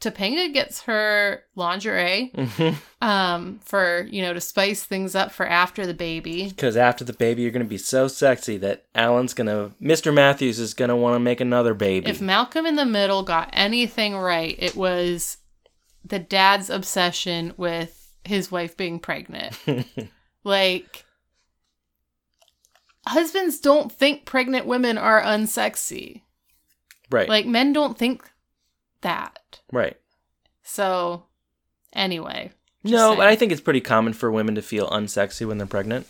[0.02, 5.86] Topanga gets her lingerie Because um, for, you know, to spice things up for after
[5.86, 6.48] the baby.
[6.48, 10.12] Because after the baby, you're going to be so sexy that Alan's going to, Mr.
[10.12, 12.10] Matthews is going to want to make another baby.
[12.10, 15.38] If Malcolm in the Middle got anything right, it was
[16.04, 19.56] the dad's obsession with his wife being pregnant.
[20.44, 21.04] like,
[23.06, 26.22] husbands don't think pregnant women are unsexy.
[27.08, 27.28] right.
[27.28, 28.28] Like, men don't think
[29.02, 29.60] that.
[29.70, 29.96] right.
[30.64, 31.24] So,
[31.92, 32.52] anyway.
[32.84, 33.18] No, saying.
[33.18, 36.06] but I think it's pretty common for women to feel unsexy when they're pregnant.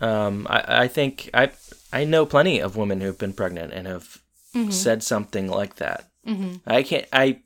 [0.00, 1.50] Um, I, I think I
[1.92, 4.18] I know plenty of women who've been pregnant and have
[4.54, 4.72] Mhm.
[4.72, 6.08] said something like that.
[6.26, 6.60] Mhm.
[6.66, 7.06] I can't.
[7.12, 7.40] I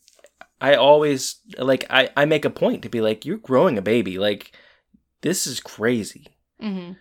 [0.61, 1.85] I always like.
[1.91, 4.19] I I make a point to be like, you're growing a baby.
[4.19, 4.53] Like
[5.23, 6.27] this is crazy.
[6.61, 6.97] Mhm.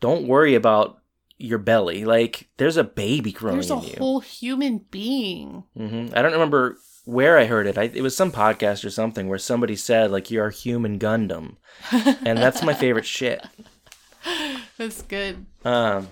[0.00, 0.98] Don't worry about
[1.38, 2.04] your belly.
[2.04, 3.92] Like there's a baby growing There's a in you.
[3.96, 5.64] A whole human being.
[5.76, 7.78] hmm I don't remember where I heard it.
[7.78, 11.56] I, it was some podcast or something where somebody said like you're a human Gundam,
[11.92, 13.44] and that's my favorite shit.
[14.76, 15.46] That's good.
[15.64, 16.08] Um.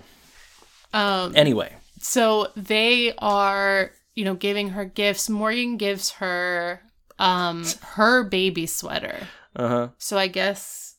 [0.93, 5.29] Um, Anyway, so they are, you know, giving her gifts.
[5.29, 6.81] Morgan gives her
[7.19, 9.27] um her baby sweater.
[9.57, 9.89] uh huh.
[9.99, 10.94] So I guess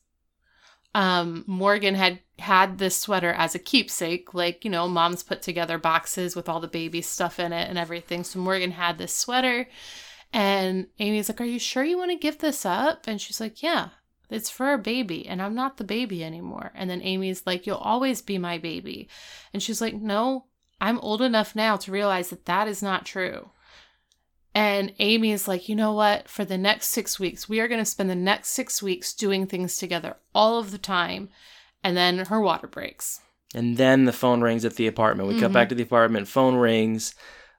[0.96, 5.76] um Morgan had had this sweater as a keepsake, like, you know, mom's put together
[5.76, 8.24] boxes with all the baby stuff in it and everything.
[8.24, 9.68] So Morgan had this sweater
[10.32, 13.62] and Amy's like, "Are you sure you want to give this up?" And she's like,
[13.62, 13.90] "Yeah.
[14.30, 17.76] It's for a baby and I'm not the baby anymore." And then Amy's like, "You'll
[17.76, 19.08] always be my baby."
[19.52, 20.46] And she's like, "No,
[20.80, 23.50] I'm old enough now to realize that that is not true."
[24.56, 26.30] And Amy is like, you know what?
[26.30, 29.46] For the next six weeks, we are going to spend the next six weeks doing
[29.46, 31.28] things together all of the time.
[31.84, 33.20] And then her water breaks.
[33.54, 35.28] And then the phone rings at the apartment.
[35.28, 35.54] We cut Mhm.
[35.54, 36.26] back to the apartment.
[36.26, 37.14] Phone rings.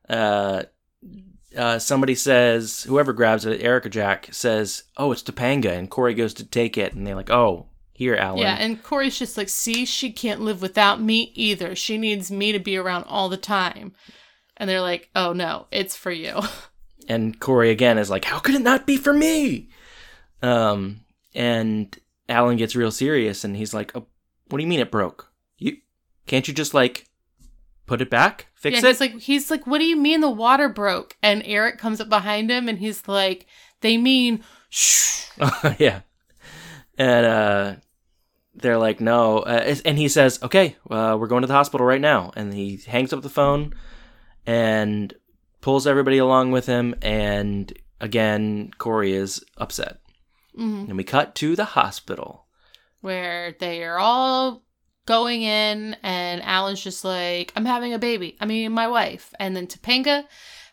[0.10, 0.64] Uh,
[1.56, 6.34] uh, somebody says, whoever grabs it, Erica Jack says, "Oh, it's Topanga," and Cory goes
[6.36, 8.56] to take it, and they're like, "Oh, here, Alan." Yeah.
[8.60, 11.76] And Cory's just like, see, she can't live without me either.
[11.76, 13.94] She needs me to be around all the time.
[14.58, 16.40] And they're like, oh no, it's for you.
[17.08, 19.70] And Cory again is like, "How could it not be for me?"
[20.42, 21.02] Um,
[21.34, 24.08] and Alan gets real serious, and he's like, oh,
[24.50, 25.32] "What do you mean it broke?
[25.58, 25.78] You
[26.26, 27.08] can't you just like
[27.88, 30.30] put it back, fix yeah, it?" he's like, he's like, what do you mean the
[30.30, 31.18] water broke?
[31.24, 33.48] And Eric comes up behind him and he's like,
[33.82, 35.30] they mean, shh.
[35.80, 36.02] yeah.
[36.98, 37.76] And uh,
[38.54, 39.40] they're like, no.
[39.40, 42.32] Uh, and he says, okay, uh, we're going to the hospital right now.
[42.36, 43.74] And he hangs up the phone
[44.46, 45.14] and
[45.68, 46.96] pulls everybody along with him.
[47.02, 50.00] And again, Cory is upset.
[50.58, 50.88] Mhm.
[50.88, 52.46] And we cut to the hospital.
[53.02, 54.64] where they are all
[55.06, 58.36] going in and Alan's just like, I'm having a baby.
[58.42, 59.34] I mean, my wife.
[59.40, 60.24] And then Topanga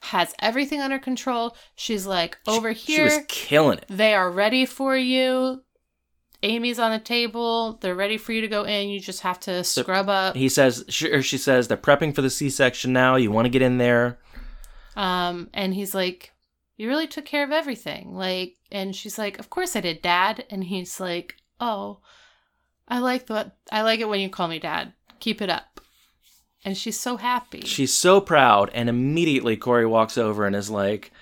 [0.01, 1.55] has everything under control.
[1.77, 3.87] She's like, over She here, was killing it.
[3.89, 5.63] they are ready for you.
[6.43, 7.79] Amy's on the table.
[7.81, 8.89] They're ready for you to go in.
[8.89, 10.35] You just have to scrub up.
[10.37, 13.17] He says, she, or she says, they're prepping for the C section now.
[13.17, 14.19] You want to get in there.
[14.97, 16.33] Um, and he's like,
[16.77, 18.15] You really took care of everything.
[18.15, 20.45] Like, and she's like, Of course I did, Dad.
[20.51, 22.01] And he's like, Oh,
[22.89, 23.57] I like that.
[23.73, 24.93] I like it when you call me Dad.
[25.21, 25.81] Keep it up.
[26.65, 27.61] And she's so happy.
[27.63, 31.13] She's so proud, and immediately Cory walks over and is like,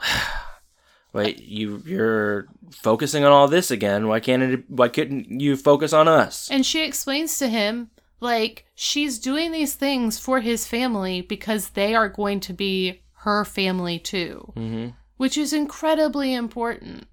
[1.12, 4.08] "Wait, you you're focusing on all this again?
[4.08, 4.70] Why can't it?
[4.70, 7.90] Why couldn't you focus on us?" and she explains to him,
[8.24, 13.44] like, she's doing these things for his family because they are going to be her
[13.44, 14.50] family too.
[14.54, 17.06] hmm which is incredibly important.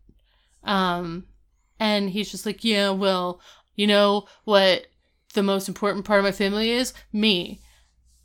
[0.64, 1.26] Um,
[1.80, 3.40] and he's just like, yeah, well,
[3.76, 4.88] you know what
[5.36, 6.94] the most important part of my family is?
[7.14, 7.62] Me.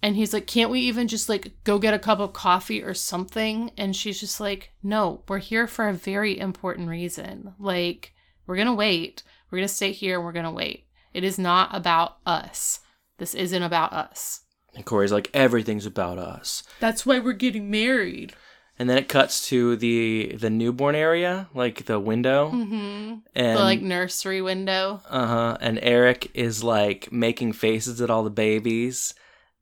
[0.02, 2.94] and he's like, "Can't we even just like go get a cup of coffee or
[2.94, 7.54] something?" And she's just like, "No, we're here for a very important reason.
[7.58, 8.12] Like,
[8.46, 9.22] we're going to wait.
[9.50, 10.85] We're going to stay here and we're going to wait.
[11.16, 12.80] It is not about us.
[13.18, 14.40] This isn't about us."
[14.74, 16.62] And Cory's like, everything's about us.
[16.80, 18.34] That's why we're getting married.
[18.78, 23.14] And then it cuts to the the newborn area, like the window, Mm-hmm.
[23.34, 25.00] and the like nursery window.
[25.08, 25.58] uh huh.
[25.62, 29.14] And Eric is like making faces at all the babies,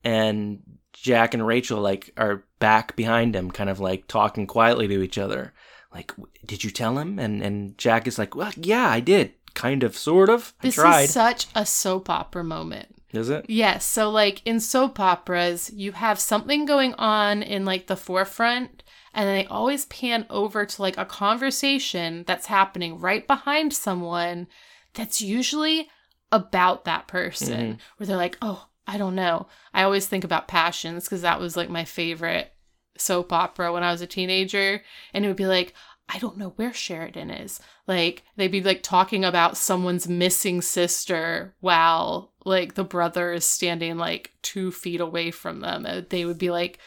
[0.03, 5.03] and Jack and Rachel like are back behind him, kind of like talking quietly to
[5.03, 5.53] each other.
[5.93, 6.11] Like,
[6.45, 7.21] did you tell him?
[7.21, 10.53] And and Jack is like, well, yeah, I did, kind of, sort of.
[10.61, 11.03] I This tried.
[11.03, 12.89] is such a soap opera moment.
[13.13, 13.47] is it?
[13.49, 13.85] Yes.
[13.85, 18.83] So, like in soap operas, you have something going on in like the forefront,
[19.13, 24.49] and then they always pan over to like a conversation that's happening right behind someone
[24.95, 25.89] that's usually
[26.33, 27.79] about that person, mm-hmm.
[27.97, 29.47] where they're like, oh, I don't know.
[29.73, 32.53] I always think about Passions because that was like my favorite
[32.99, 34.83] soap opera when I was a teenager.
[35.13, 35.75] And it would be like,
[36.09, 37.61] I don't know where Sheridan is.
[37.87, 43.97] Like, they'd be like talking about someone's missing sister while like the brother is standing
[43.97, 45.87] like two feet away from them.
[45.87, 46.79] Uh, They would be like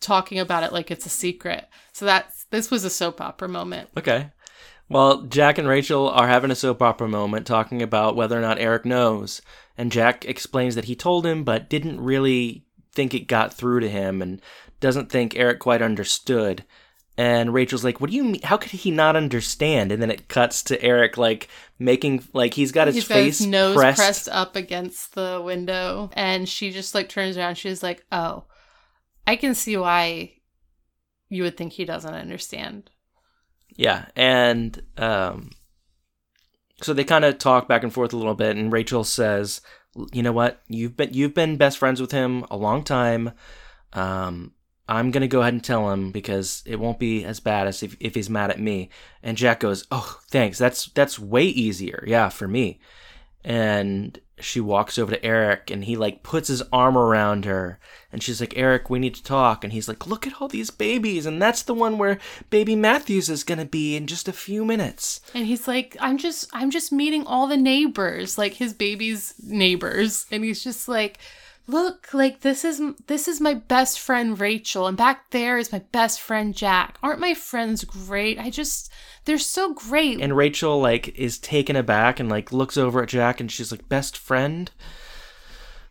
[0.00, 1.68] talking about it like it's a secret.
[1.92, 3.90] So that's this was a soap opera moment.
[3.96, 4.30] Okay.
[4.88, 8.60] Well, Jack and Rachel are having a soap opera moment talking about whether or not
[8.60, 9.42] Eric knows.
[9.76, 13.88] And Jack explains that he told him, but didn't really think it got through to
[13.90, 14.40] him and
[14.80, 16.64] doesn't think Eric quite understood.
[17.18, 18.42] And Rachel's like, What do you mean?
[18.42, 19.90] How could he not understand?
[19.90, 21.48] And then it cuts to Eric, like,
[21.78, 23.98] making, like, he's got his He's got face his nose pressed.
[23.98, 24.28] pressed.
[24.28, 27.54] up against the window, and she just like turns around.
[27.56, 28.44] She's like, "Oh,
[29.26, 30.32] I can see why
[31.30, 32.90] you would think he doesn't understand."
[33.74, 35.50] Yeah, and um,
[36.82, 39.62] so they kind of talk back and forth a little bit, and Rachel says,
[40.12, 40.60] "You know what?
[40.68, 43.32] You've been you've been best friends with him a long time.
[43.94, 44.52] Um,
[44.88, 47.96] I'm gonna go ahead and tell him because it won't be as bad as if,
[48.00, 48.90] if he's mad at me."
[49.22, 50.58] And Jack goes, "Oh, thanks.
[50.58, 52.04] That's that's way easier.
[52.06, 52.78] Yeah, for me."
[53.44, 57.78] And she walks over to Eric, and he like puts his arm around her,
[58.12, 60.70] and she's like, "Eric, we need to talk." And he's like, "Look at all these
[60.70, 62.18] babies, and that's the one where
[62.50, 66.48] baby Matthews is gonna be in just a few minutes." And he's like, "I'm just,
[66.52, 71.18] I'm just meeting all the neighbors, like his baby's neighbors." And he's just like,
[71.66, 75.80] "Look, like this is this is my best friend Rachel, and back there is my
[75.92, 76.98] best friend Jack.
[77.02, 78.38] Aren't my friends great?
[78.38, 78.90] I just,
[79.24, 83.40] they're so great." And Rachel like is taken aback and like looks over at Jack,
[83.40, 84.70] and she's like, "Best friend."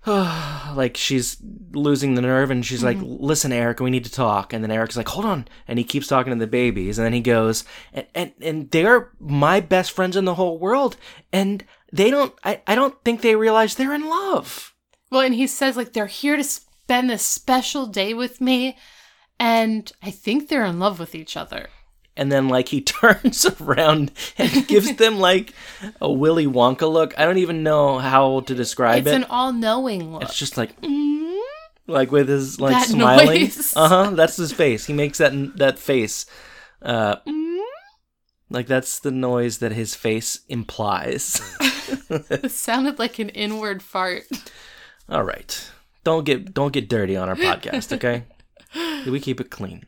[0.76, 1.38] like she's
[1.71, 3.23] losing the nerve and she's like mm-hmm.
[3.23, 6.05] listen eric we need to talk and then eric's like hold on and he keeps
[6.05, 10.15] talking to the babies and then he goes and and, and they're my best friends
[10.15, 10.95] in the whole world
[11.34, 14.74] and they don't I, I don't think they realize they're in love
[15.12, 18.78] Well, and he says like they're here to spend this special day with me,
[19.39, 21.70] and I think they're in love with each other.
[22.18, 25.53] and then like he turns around and gives them like
[26.01, 27.14] a willy wonka look.
[27.20, 29.16] I don't even know how to describe It's it.
[29.16, 30.24] It's an all-knowing look.
[30.24, 31.39] it's just like mm,
[31.88, 33.51] like with his like That smiling.
[33.76, 34.86] uh-huh that's his face.
[34.86, 36.26] He makes that that face
[36.82, 37.60] uh mm,
[38.49, 41.41] like that's the noise that his face implies.
[42.10, 44.24] It sounded like an inward fart.
[45.10, 45.72] All right
[46.03, 48.24] don't get don't get dirty on our podcast okay
[49.06, 49.86] we keep it clean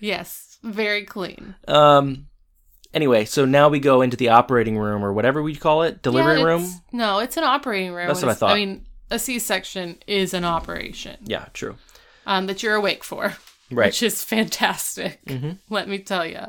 [0.00, 1.54] Yes, very clean.
[1.68, 2.26] um
[2.92, 6.38] anyway so now we go into the operating room or whatever we call it delivery
[6.38, 8.08] Yeah, room No, it's an operating room.
[8.08, 8.50] That's what I thought.
[8.50, 11.76] I mean, a C-section is an operation yeah true
[12.26, 13.34] um, that you're awake for,
[13.70, 15.24] right which is fantastic.
[15.26, 15.58] Mhm.
[15.70, 16.40] Let me tell you.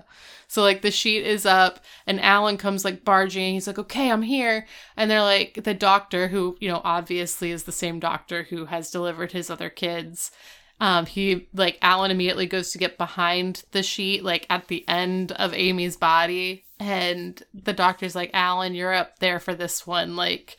[0.47, 3.53] So like the sheet is up, and Alan comes like barging.
[3.53, 7.63] He's like, "Okay, I'm here," and they're like, the doctor, who you know obviously is
[7.63, 10.31] the same doctor who has delivered his other kids.
[10.79, 15.31] Um, he like Alan immediately goes to get behind the sheet, like at the end
[15.33, 20.15] of Amy's body, and the doctor's like, "Alan, you're up there for this one.
[20.15, 20.57] Like,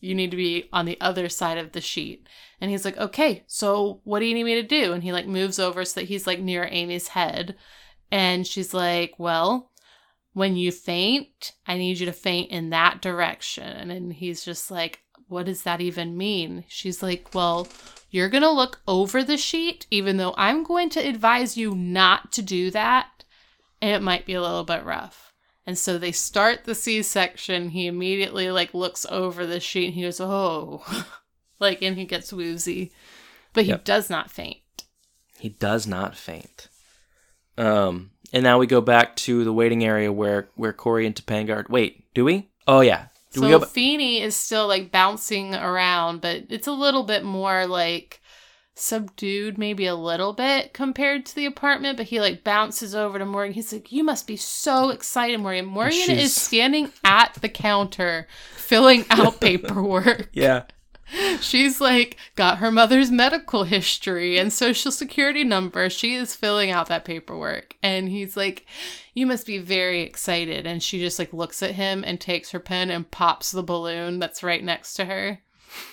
[0.00, 2.26] you need to be on the other side of the sheet."
[2.60, 5.26] And he's like, "Okay, so what do you need me to do?" And he like
[5.26, 7.56] moves over so that he's like near Amy's head,
[8.10, 9.68] and she's like, "Well."
[10.32, 13.90] When you faint, I need you to faint in that direction.
[13.90, 16.62] And he's just like, What does that even mean?
[16.68, 17.66] She's like, Well,
[18.10, 22.30] you're going to look over the sheet, even though I'm going to advise you not
[22.34, 23.24] to do that.
[23.82, 25.32] And it might be a little bit rough.
[25.66, 27.70] And so they start the C section.
[27.70, 30.84] He immediately like looks over the sheet and he goes, Oh,
[31.58, 32.92] like, and he gets woozy,
[33.52, 33.84] but he Yep.
[33.84, 34.58] does not faint.
[35.40, 36.68] He does not faint.
[37.60, 41.56] Um, and now we go back to the waiting area where where Cory and Topanga
[41.56, 41.66] are.
[41.68, 42.48] Wait, do we?
[42.66, 43.06] Oh yeah.
[43.32, 43.58] Do so we go?
[43.60, 48.20] ba- Feeny is still like bouncing around, but it's a little bit more like
[48.74, 53.26] subdued maybe a little bit compared to the apartment, but he like bounces over to
[53.26, 53.52] Morgan.
[53.52, 55.66] He's like, You must be so excited, Morgan.
[55.66, 60.30] Morgan is standing at the counter filling out paperwork.
[60.32, 60.62] Yeah.
[61.40, 65.88] She's like got her mother's medical history and social security number.
[65.90, 67.76] She is filling out that paperwork.
[67.82, 68.66] And he's like,
[69.14, 70.66] You must be very excited.
[70.66, 74.18] And she just like looks at him and takes her pen and pops the balloon
[74.18, 75.40] that's right next to her.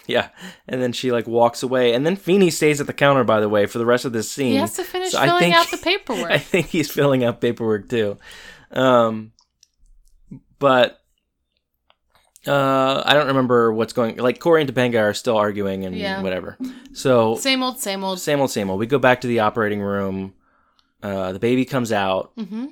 [0.07, 0.29] Yeah.
[0.67, 1.93] And then she like walks away.
[1.93, 4.29] And then Feeny stays at the counter, by the way, for the rest of this
[4.31, 4.53] scene.
[4.53, 6.31] He has to finish So I filling think- out the paperwork.
[6.31, 8.17] I think he's filling out paperwork too.
[8.71, 9.33] Um,
[10.59, 10.96] but
[12.47, 14.17] uh, I don't remember what's going.
[14.17, 16.21] Like Cory and Topanga are still arguing and Yeah.
[16.21, 16.57] whatever.
[16.93, 18.19] So same old, same old.
[18.19, 18.79] same old, same old.
[18.79, 20.33] We go back to the operating room.
[21.03, 22.31] Uh, the baby comes out.
[22.37, 22.67] hmm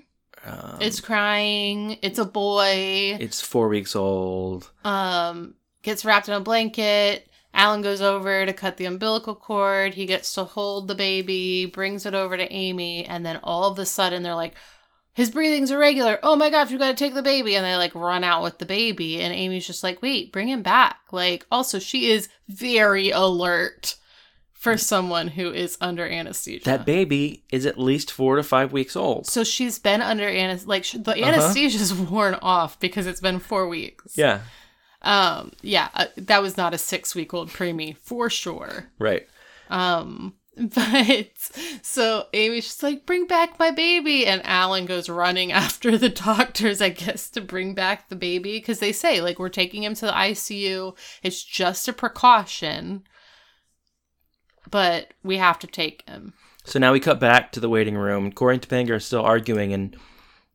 [0.46, 1.98] Um, It's crying.
[2.02, 3.18] It's a boy.
[3.20, 4.72] it's four weeks old.
[4.84, 10.06] um gets wrapped in a blanket alan goes over to cut the umbilical cord he
[10.08, 13.86] gets to hold the baby brings it over to amy and then all of a
[13.86, 14.56] sudden they're like
[15.16, 18.24] his breathing's irregular oh my gosh you gotta take the baby and they like run
[18.24, 22.12] out with the baby and amy's just like wait bring him back like also she
[22.12, 23.96] is very alert
[24.54, 28.96] for someone who is under anesthesia That baby is at least four to five weeks
[28.96, 29.28] old.
[29.28, 31.34] so she's been under anesthesia like the Uh-huh.
[31.34, 34.40] anesthesia's worn off because it's been four weeks Yeah,
[35.04, 38.90] um, yeah, uh, that was not a six week old preemie for sure.
[38.98, 39.28] right.
[39.70, 40.34] Um,
[40.76, 41.28] but
[41.82, 44.26] so Amy's just like, bring back my baby.
[44.26, 48.60] And Alan goes running after the doctors, I guess, to bring back the baby.
[48.62, 50.96] Cause they say, like, we're taking him to the ICU.
[51.24, 53.04] It's just a precaution,
[54.70, 56.34] but we have to take him.
[56.64, 58.32] So now we cut back to the waiting room.
[58.32, 59.96] Cory and Topanga are still arguing, and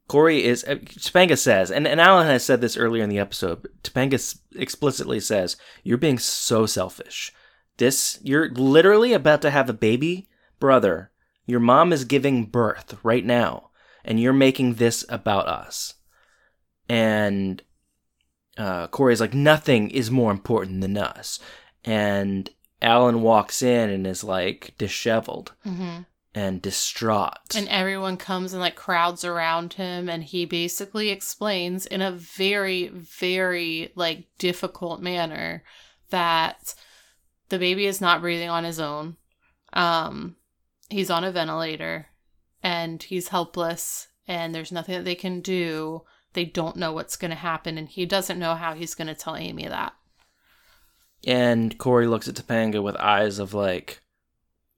[0.09, 0.65] Cory is.
[0.65, 3.69] Uh, Topanga says, and, and Alan has said this earlier in the episode.
[3.85, 7.33] Topanga explicitly says, "You're being so selfish.
[7.81, 10.29] This, you're literally about to have a baby
[10.59, 11.11] brother.
[11.47, 13.71] Your mom is giving birth right now,
[14.05, 15.95] and you're making this about us."
[16.89, 17.63] And
[18.59, 21.41] uh, Cory's like, "Nothing is more important than us."
[21.85, 22.51] And
[22.83, 26.03] Alan walks in and is like disheveled Mm-hmm.
[26.35, 27.57] and distraught.
[27.57, 32.89] And everyone comes and like crowds around him, and he basically explains in a very,
[32.89, 35.65] very like difficult manner
[36.11, 36.75] that
[37.51, 39.17] the baby is not breathing on his own.
[39.75, 40.37] Um,
[40.89, 42.07] he's on a ventilator,
[42.63, 46.03] and he's helpless, and there's nothing that they can do.
[46.33, 49.15] They don't know what's going to happen, and he doesn't know how he's going to
[49.15, 49.93] tell Amy that.
[51.27, 54.01] and Cory looks at Topanga with eyes of like,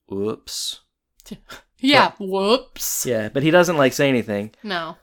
[0.08, 0.80] whoops.
[1.84, 2.12] Yeah.
[2.20, 3.04] Whoops.
[3.06, 4.52] Yeah, but he doesn't like say anything.
[4.62, 4.98] No.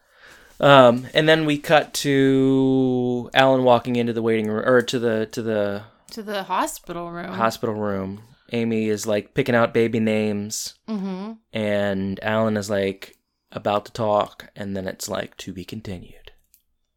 [0.62, 5.26] Um, and then we cut to Alan walking into the waiting room or to the
[5.34, 7.34] to the To the hospital room.
[7.34, 8.24] hospital room.
[8.52, 11.34] Amy is like picking out baby names, mm-hmm.
[11.54, 13.16] and Alan is like
[13.52, 16.32] about to talk, and then it's like to be continued.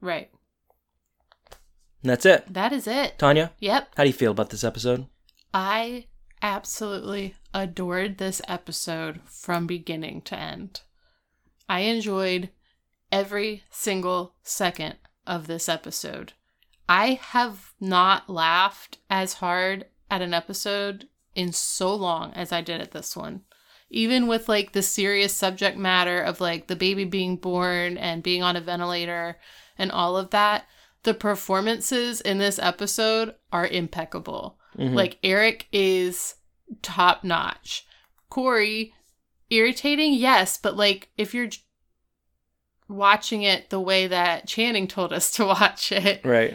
[0.01, 0.31] Right.
[2.03, 2.53] And that's it.
[2.53, 3.19] That is it.
[3.19, 3.91] Tanya, Yep.
[3.97, 5.07] how do you feel about this episode?
[5.55, 6.07] I
[6.41, 10.81] absolutely adored this episode from beginning to end.
[11.69, 12.49] I enjoyed
[13.13, 14.97] every single second
[15.27, 16.33] of this episode.
[16.89, 22.81] I have not laughed as hard at an episode in so long as I did
[22.81, 23.43] at this one.
[23.89, 28.43] Even with like the serious subject matter of like the baby being born and being
[28.43, 29.39] on a ventilator
[29.79, 30.67] and all of that,
[31.03, 34.59] the performances in this episode are impeccable.
[34.79, 34.95] Mhm.
[34.95, 36.37] Like Eric is
[36.81, 37.87] top notch.
[38.31, 38.95] Cory,
[39.51, 41.51] irritating, yes, but like if you're
[42.89, 46.55] watching it the way that Channing told us to watch it, right.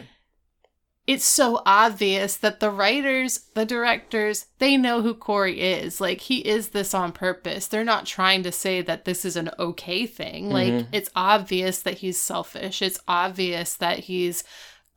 [1.08, 6.02] It's so obvious that the writers, the directors, they know who Cory is.
[6.02, 7.66] Like he is this on purpose.
[7.66, 10.50] They're not trying to say that this is an okay thing.
[10.50, 10.88] Like Mhm.
[10.92, 12.82] it's obvious that he's selfish.
[12.82, 14.44] It's obvious that he's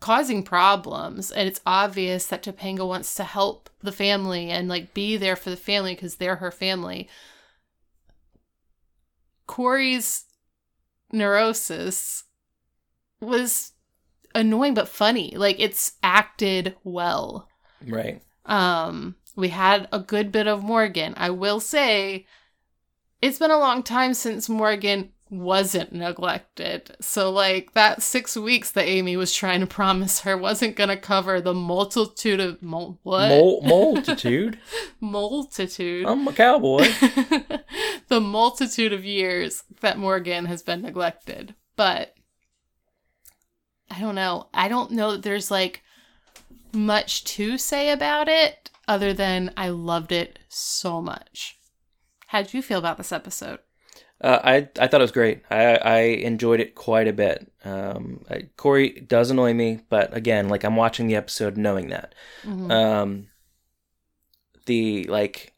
[0.01, 5.15] causing problems and it's obvious that Topanga wants to help the family and like be
[5.15, 7.07] there for the family because they're her family.
[9.47, 10.25] Cory's
[11.13, 12.25] neurosis
[13.21, 13.71] was
[14.35, 15.33] annoying but funny.
[15.35, 17.47] Like it's acted well.
[17.85, 18.21] Right.
[18.45, 21.13] Um we had a good bit of Morgan.
[21.17, 22.25] I will say
[23.21, 26.95] it's been a long time since Morgan wasn't neglected.
[26.99, 30.97] So like that 6 weeks that Amy was trying to promise her wasn't going to
[30.97, 33.29] cover the multitude of mul- what?
[33.29, 34.59] Mul- multitude.
[34.99, 36.05] multitude.
[36.05, 36.83] I'm a cowboy.
[38.09, 41.55] the multitude of years that Morgan has been neglected.
[41.77, 42.13] But
[43.91, 44.47] I don't know.
[44.53, 45.81] I don't know that there's like
[46.73, 48.69] much to say about it.
[48.87, 51.57] other than I loved it so much.
[52.27, 53.59] How did you feel about this episode?
[54.19, 55.43] Uh, I I thought it was great.
[55.49, 55.99] I I
[56.31, 57.51] enjoyed it quite a bit.
[57.63, 62.13] Um, I, Cory does annoy me, but again, like I'm watching the episode knowing that.
[62.43, 62.71] Mhm.
[62.71, 63.27] Um,
[64.65, 65.53] the like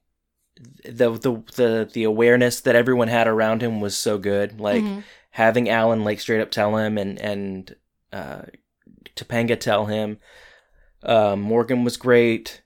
[0.86, 4.60] the the the the awareness that everyone had around him was so good.
[4.60, 5.04] Like Mhm.
[5.32, 7.76] having Alan like straight up tell him and and
[8.14, 8.43] uh,
[9.16, 10.20] Topanga tell him.
[11.03, 12.61] Um, Morgan was great.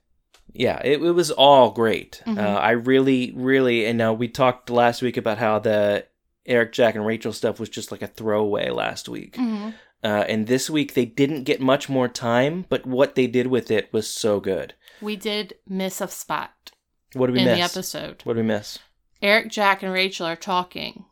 [0.52, 2.22] Yeah, it, it was all great.
[2.26, 2.38] Mhm.
[2.38, 6.06] Uh, I really, really, and now we talked last week about how the
[6.46, 9.36] Eric, Jack, and Rachel stuff was just like a throwaway last week.
[9.36, 9.74] Mhm.
[10.02, 13.70] Uh, and this week they didn't get much more time, but what they did with
[13.70, 14.74] it was so good.
[15.00, 16.70] We did miss a spot
[17.14, 17.58] What did we in miss?
[17.58, 18.22] the episode.
[18.24, 18.78] What did we miss?
[19.20, 21.04] Eric, Jack, and Rachel are talking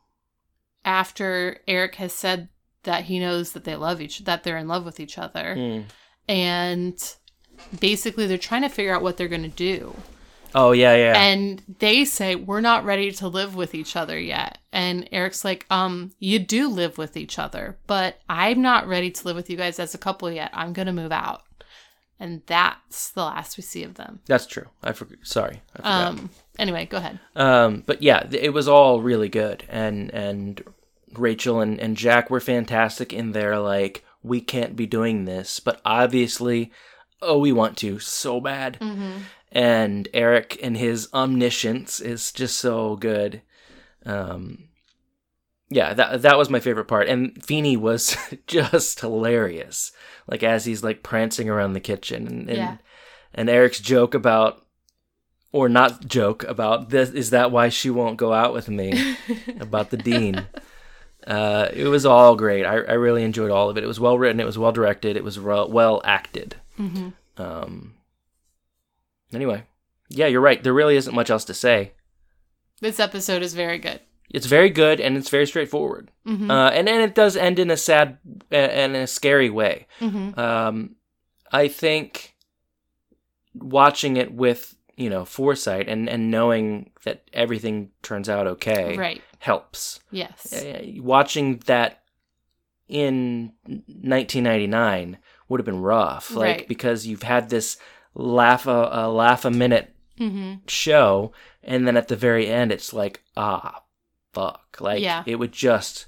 [0.85, 2.49] after Eric has said
[2.87, 5.55] that he knows that they love each that they're in love with each other.
[5.55, 5.81] Hmm.
[6.29, 7.17] And
[7.79, 9.95] basically they're trying to figure out what they're going to do.
[10.55, 11.21] Oh yeah, yeah.
[11.21, 14.59] And they say we're not ready to live with each other yet.
[14.73, 19.25] And Eric's like, "Um, you do live with each other, but I'm not ready to
[19.27, 20.51] live with you guys as a couple yet.
[20.55, 21.43] I'm going to move out."
[22.19, 24.21] And that's the last we see of them.
[24.25, 24.69] That's true.
[24.83, 25.19] I forgot.
[25.23, 26.07] Sorry, I forgot.
[26.07, 27.19] Um anyway, go ahead.
[27.35, 30.63] Um, but yeah, it was all really good, and and
[31.15, 35.81] Rachel and and Jack were fantastic in their like we can't be doing this, but
[35.85, 36.73] obviously,
[37.23, 38.79] oh, we want to so bad.
[38.81, 39.21] Mhm.
[39.53, 43.43] And Eric and his omniscience is just so good.
[44.05, 44.65] Um,
[45.71, 49.93] yeah, that that was my favorite part, and Feeny was just hilarious.
[50.27, 52.77] Like as he's like prancing around the kitchen, and and, Yeah.
[53.35, 54.65] and Eric's joke about,
[55.53, 59.17] or not joke about this is that why she won't go out with me
[59.61, 60.47] about the dean.
[61.27, 62.65] Uh, it was all great.
[62.65, 63.85] I, I really enjoyed all of it.
[63.85, 64.39] It was well written.
[64.41, 65.17] It was well directed.
[65.17, 66.57] It was well, well acted.
[66.79, 67.13] Mhm.
[67.37, 67.95] Um.
[69.33, 69.65] Anyway,
[70.09, 70.63] yeah, you're right.
[70.63, 71.93] There really isn't much else to say.
[72.81, 74.01] This episode is very good.
[74.31, 76.11] It's very good and it's very straightforward.
[76.27, 76.51] Mhm.
[76.51, 78.19] Uh, and and it does end in a sad
[78.51, 79.87] and in a scary way.
[80.01, 80.37] Mhm.
[80.39, 80.97] Um,
[81.53, 82.35] I think
[83.55, 89.23] watching it with you know foresight and and knowing that everything turns out okay Right.
[89.39, 90.01] Helps.
[90.11, 90.53] Yes.
[90.53, 92.03] Uh, watching that
[92.89, 95.19] in 1999
[95.49, 96.69] would have been rough, like Right.
[96.69, 97.77] because you've had this
[98.15, 100.61] laugh a, a laugh a minute Mhm.
[100.69, 101.33] show,
[101.63, 103.83] and then at the very end, it's like ah,
[104.33, 105.23] fuck, like Yeah.
[105.27, 106.07] it would just.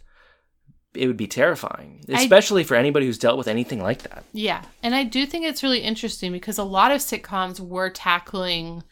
[0.94, 4.24] It would be terrifying, I- especially for anybody who's dealt with anything like that.
[4.32, 4.62] Yeah.
[4.82, 8.82] And I do think it's really interesting because a lot of sitcoms were tackling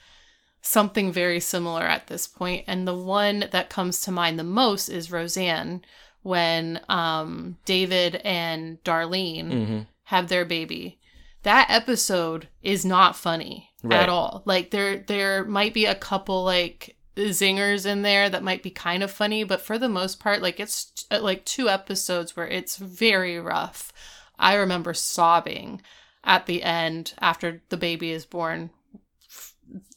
[0.67, 2.65] something very similar at this point.
[2.67, 5.83] And the one that comes to mind the most is Roseanne
[6.23, 11.01] when um, David and Darlene hmm have their baby.
[11.43, 14.03] That episode is not funny Right.
[14.03, 14.43] at all.
[14.45, 19.03] Like there there might be a couple like zingers in there that might be kind
[19.03, 22.77] of funny, but for the most part like it's uh, like two episodes where it's
[22.77, 23.93] very rough.
[24.39, 25.83] I remember sobbing
[26.23, 28.71] at the end after the baby is born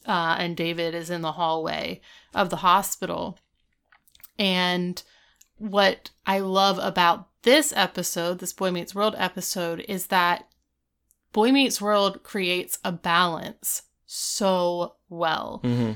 [0.06, 2.00] uh, and David is in the hallway
[2.34, 3.38] of the hospital.
[4.38, 5.02] And
[5.58, 10.46] what I love about this episode, this Boy Meets World episode, is that
[11.32, 15.60] Boy Meets World creates a balance so well.
[15.62, 15.92] hmm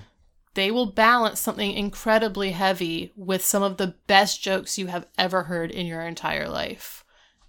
[0.55, 5.45] They will balance something incredibly heavy with some of the best jokes you have ever
[5.45, 7.05] heard in your entire life.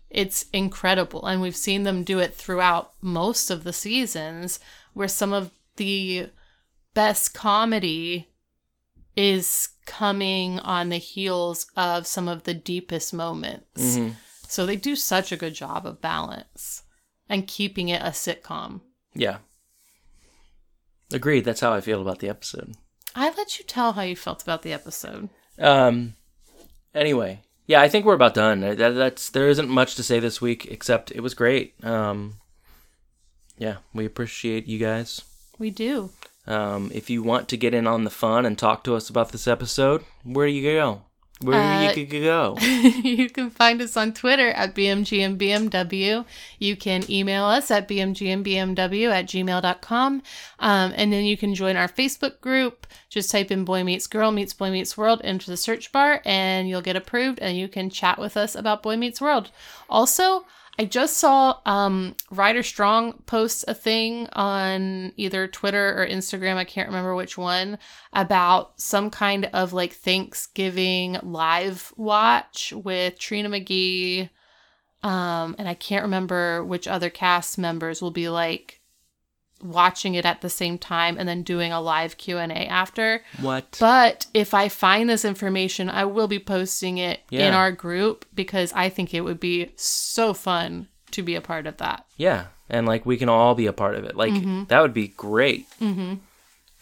[0.10, 1.26] It's incredible.
[1.26, 4.60] And we've seen them do it throughout most of the seasons,
[4.94, 6.30] where some of the
[6.94, 8.30] best comedy
[9.16, 13.96] is coming on the heels of some of the deepest moments.
[13.96, 14.10] hmm
[14.48, 16.84] So they do such a good job of balance
[17.30, 18.82] and keeping it a sitcom.
[19.14, 19.38] Yeah.
[21.14, 21.46] Agreed.
[21.46, 22.76] That's how I feel about the episode.
[23.16, 25.30] I let you tell how you felt about the episode.
[25.58, 26.16] Um.
[26.94, 28.62] Anyway, yeah, I think we're about done.
[28.62, 31.76] That, that's there isn't much to say this week except it was great.
[31.84, 32.36] Um.
[33.58, 35.22] Yeah, we appreciate you guys.
[35.58, 36.12] We do.
[36.48, 39.32] Um, if you want to get in on the fun and talk to us about
[39.32, 41.02] this episode, where do you go?
[41.42, 42.56] Where Uh, you could go?
[42.62, 46.26] you can find us on Twitter at BMGMBMW.
[46.60, 50.22] You can email us at BMGMBMW at gmail.com.
[50.60, 52.88] Um, and then you can join our Facebook group.
[53.10, 56.70] Just type in Boy Meets Girl Meets Boy Meets World into the search bar and
[56.70, 59.52] you'll get approved and you can chat with us about Boy Meets World.
[59.90, 60.46] Also,
[60.78, 66.66] I just saw um, Rider Strong post a thing on either Twitter or Instagram, I
[66.66, 67.78] can't remember which one,
[68.12, 74.30] about some kind of like Thanksgiving live watch with Trina McGee.
[75.02, 78.82] Um, and I can't remember which other cast members will be like
[79.64, 83.22] watching it at the same time and then doing a live Q&A after.
[83.42, 83.78] What?
[83.80, 88.72] But if I find this information, I will be posting it in our group because
[88.74, 92.06] I think it would be so fun to be a part of that.
[92.18, 94.16] yeah, and like we can all be a part of it.
[94.16, 94.64] Like Mm-hmm.
[94.66, 95.68] that would be great.
[95.80, 96.16] Mm-hmm.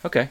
[0.06, 0.30] Okay,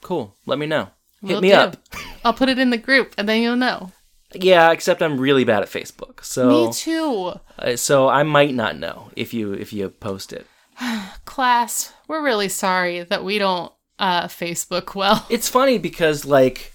[0.00, 0.34] cool.
[0.46, 0.88] Let me know.
[1.20, 1.54] Hit Will me do.
[1.54, 1.76] up.
[2.24, 3.92] I'll put it in the group and then you'll know.
[4.34, 7.34] Yeah, except I'm really bad at Facebook, so Me too.
[7.58, 10.46] uh, so I might not know if you if you post it.
[11.24, 15.26] Class, we're really sorry that we don't uh Facebook well.
[15.30, 16.72] It's funny because like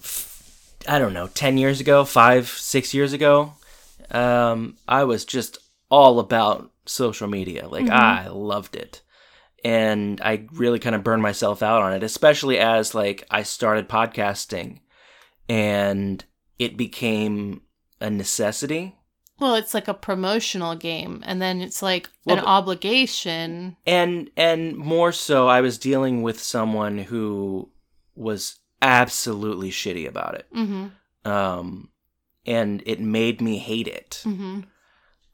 [0.00, 3.54] f- I don't know, 10 years ago, 5 6 years ago,
[4.10, 5.58] um I was just
[5.90, 7.68] all about social media.
[7.68, 9.02] Like I loved it.
[9.64, 13.88] And I really kind of burned myself out on it, especially as like I started
[13.88, 14.80] podcasting
[15.48, 16.24] and
[16.58, 17.62] it became
[18.00, 18.96] a necessity.
[19.42, 23.76] Well, it's like a promotional game and then it's like Well, an obligation.
[23.86, 27.68] and and more so i was dealing with someone who
[28.14, 30.92] was absolutely shitty about it Mhm.
[31.24, 31.88] um
[32.46, 34.64] and it made me hate it Mhm.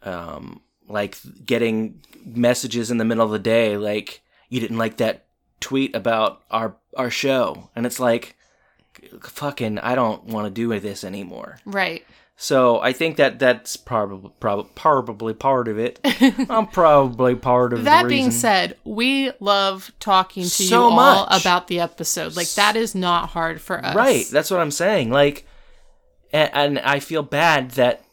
[0.03, 5.27] um like getting messages in the middle of the day like you didn't like that
[5.61, 8.37] tweet about our our show and it's like
[9.21, 12.05] fucking i don't want to do this anymore Right.
[12.41, 15.99] So i think that that's probably probably probably part of it
[16.49, 21.41] i'm probably part of That being said, we love talking to you So all much.
[21.41, 22.37] about the episode.
[22.37, 23.95] Like that is not hard for us.
[23.95, 24.25] Right.
[24.31, 25.11] That's what I'm saying.
[25.11, 25.47] Like,
[26.33, 28.05] and, and I feel bad that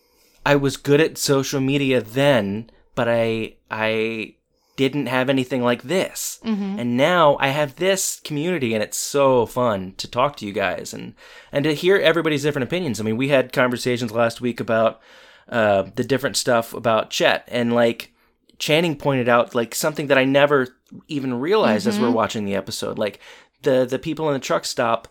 [0.45, 4.34] I was good at social media then, but I I
[4.75, 6.79] didn't have anything like this, Mm-hmm.
[6.79, 10.93] and now I have this community, and it's so fun to talk to you guys
[10.93, 11.13] and
[11.51, 12.99] and to hear everybody's different opinions.
[12.99, 14.99] I mean, we had conversations last week about
[15.49, 18.13] uh, the different stuff about Chet, and like
[18.57, 20.67] Channing pointed out like something that I never
[21.07, 22.97] even realized as we're watching the episode.
[22.97, 23.19] Like
[23.63, 25.07] the the people in the truck stop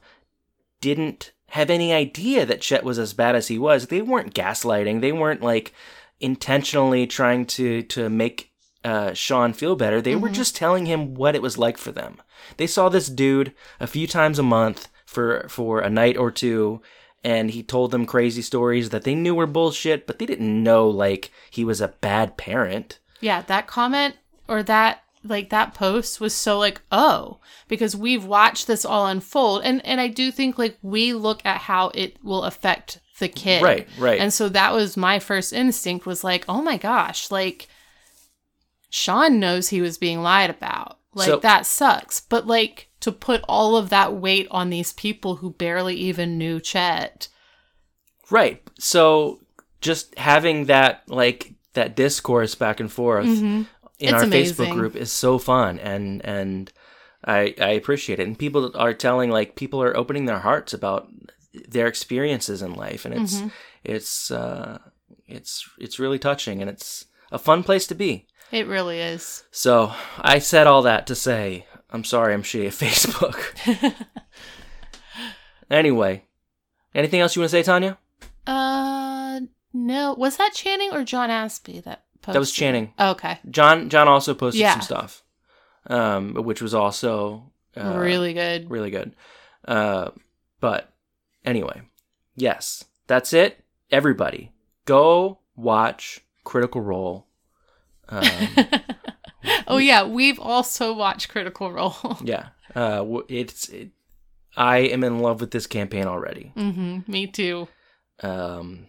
[0.81, 3.87] didn't have any idea that Chet was as bad as he was.
[3.87, 5.01] They weren't gaslighting.
[5.01, 5.73] They weren't like
[6.21, 8.51] intentionally trying to to make
[8.85, 10.01] uh, Shawn feel better.
[10.01, 12.21] They were just telling him what it was like for them.
[12.59, 16.83] They saw this dude a few times a month for for a night or two,
[17.23, 20.89] and he told them crazy stories that they knew were bullshit, but they didn't know
[20.89, 22.99] like he was a bad parent.
[23.21, 24.17] Yeah, that comment
[24.47, 29.63] or that like that post was so like, oh, because we've watched this all unfold.
[29.65, 33.63] And and I do think like we look at how it will affect the kid.
[33.63, 34.21] Right, right.
[34.21, 37.69] And so that was my first instinct was like, oh my gosh, like
[38.95, 40.99] Shawn knows he was being lied about.
[41.15, 42.21] Like So- that sucks.
[42.21, 46.61] But like to put all of that weight on these people who barely even knew
[46.61, 47.27] Chet.
[48.31, 48.63] Right.
[48.79, 49.41] So
[49.81, 53.67] just having that like that discourse back and forth in
[53.99, 54.55] It's our amazing.
[54.67, 56.73] Facebook group is so fun and and
[57.25, 58.29] I I appreciate it.
[58.29, 61.09] And people are telling like people are opening their hearts about
[61.69, 63.43] their experiences in life and it's
[63.83, 64.79] it's uh
[65.27, 68.27] it's it's really touching and it's a fun place to be.
[68.55, 69.43] It really is.
[69.51, 72.73] So I said all that to say I'm sorry I'm shitty at
[73.73, 73.95] Facebook.
[75.71, 76.25] anyway,
[76.95, 77.99] anything else you want to say, Tanya?
[78.47, 79.41] Uh
[79.73, 80.15] no.
[80.15, 82.35] Was that Channing or John Aspie that posted?
[82.35, 82.93] That was Channing.
[82.99, 83.39] Oh, okay.
[83.51, 84.75] John John also posted Yeah.
[84.75, 85.25] some stuff,
[85.89, 88.71] um, which was also uh, really good.
[88.71, 89.17] really good.
[89.67, 90.11] Uh,
[90.61, 90.93] but
[91.45, 91.83] anyway,
[92.37, 93.65] yes, that's it.
[93.91, 94.53] Everybody,
[94.85, 97.27] go watch Critical Role.
[98.09, 98.23] Um,
[99.67, 102.19] oh yeah, we've also watched Critical Role.
[102.25, 103.69] yeah, uh, it's.
[103.69, 103.91] It,
[104.57, 106.53] I am in love with this campaign already.
[106.55, 107.67] hmm Me too.
[108.23, 108.87] Um,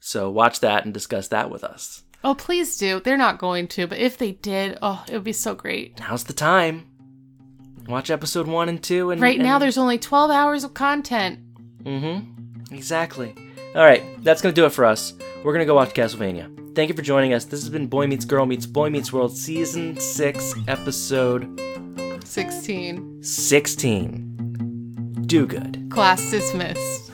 [0.00, 2.02] so watch that and discuss that with us.
[2.24, 2.98] Oh, please do.
[2.98, 6.00] They're not going to, but if they did, oh, it would be so great.
[6.00, 6.90] Now's the time.
[7.86, 11.38] Watch episode one and two, and Right now, there's only 12 hours of content.
[11.84, 12.74] Mm-hmm.
[12.74, 13.32] Exactly.
[13.76, 15.12] All right, that's gonna do it for us.
[15.44, 16.50] We're gonna go watch Castlevania.
[16.76, 17.46] Thank you for joining us.
[17.46, 21.58] This has been Boy Meets Girl Meets Boy Meets World, season six, episode
[22.22, 23.22] 16.
[23.22, 24.36] sixteen.
[25.22, 25.88] Do good.
[25.90, 27.10] Class dismissed.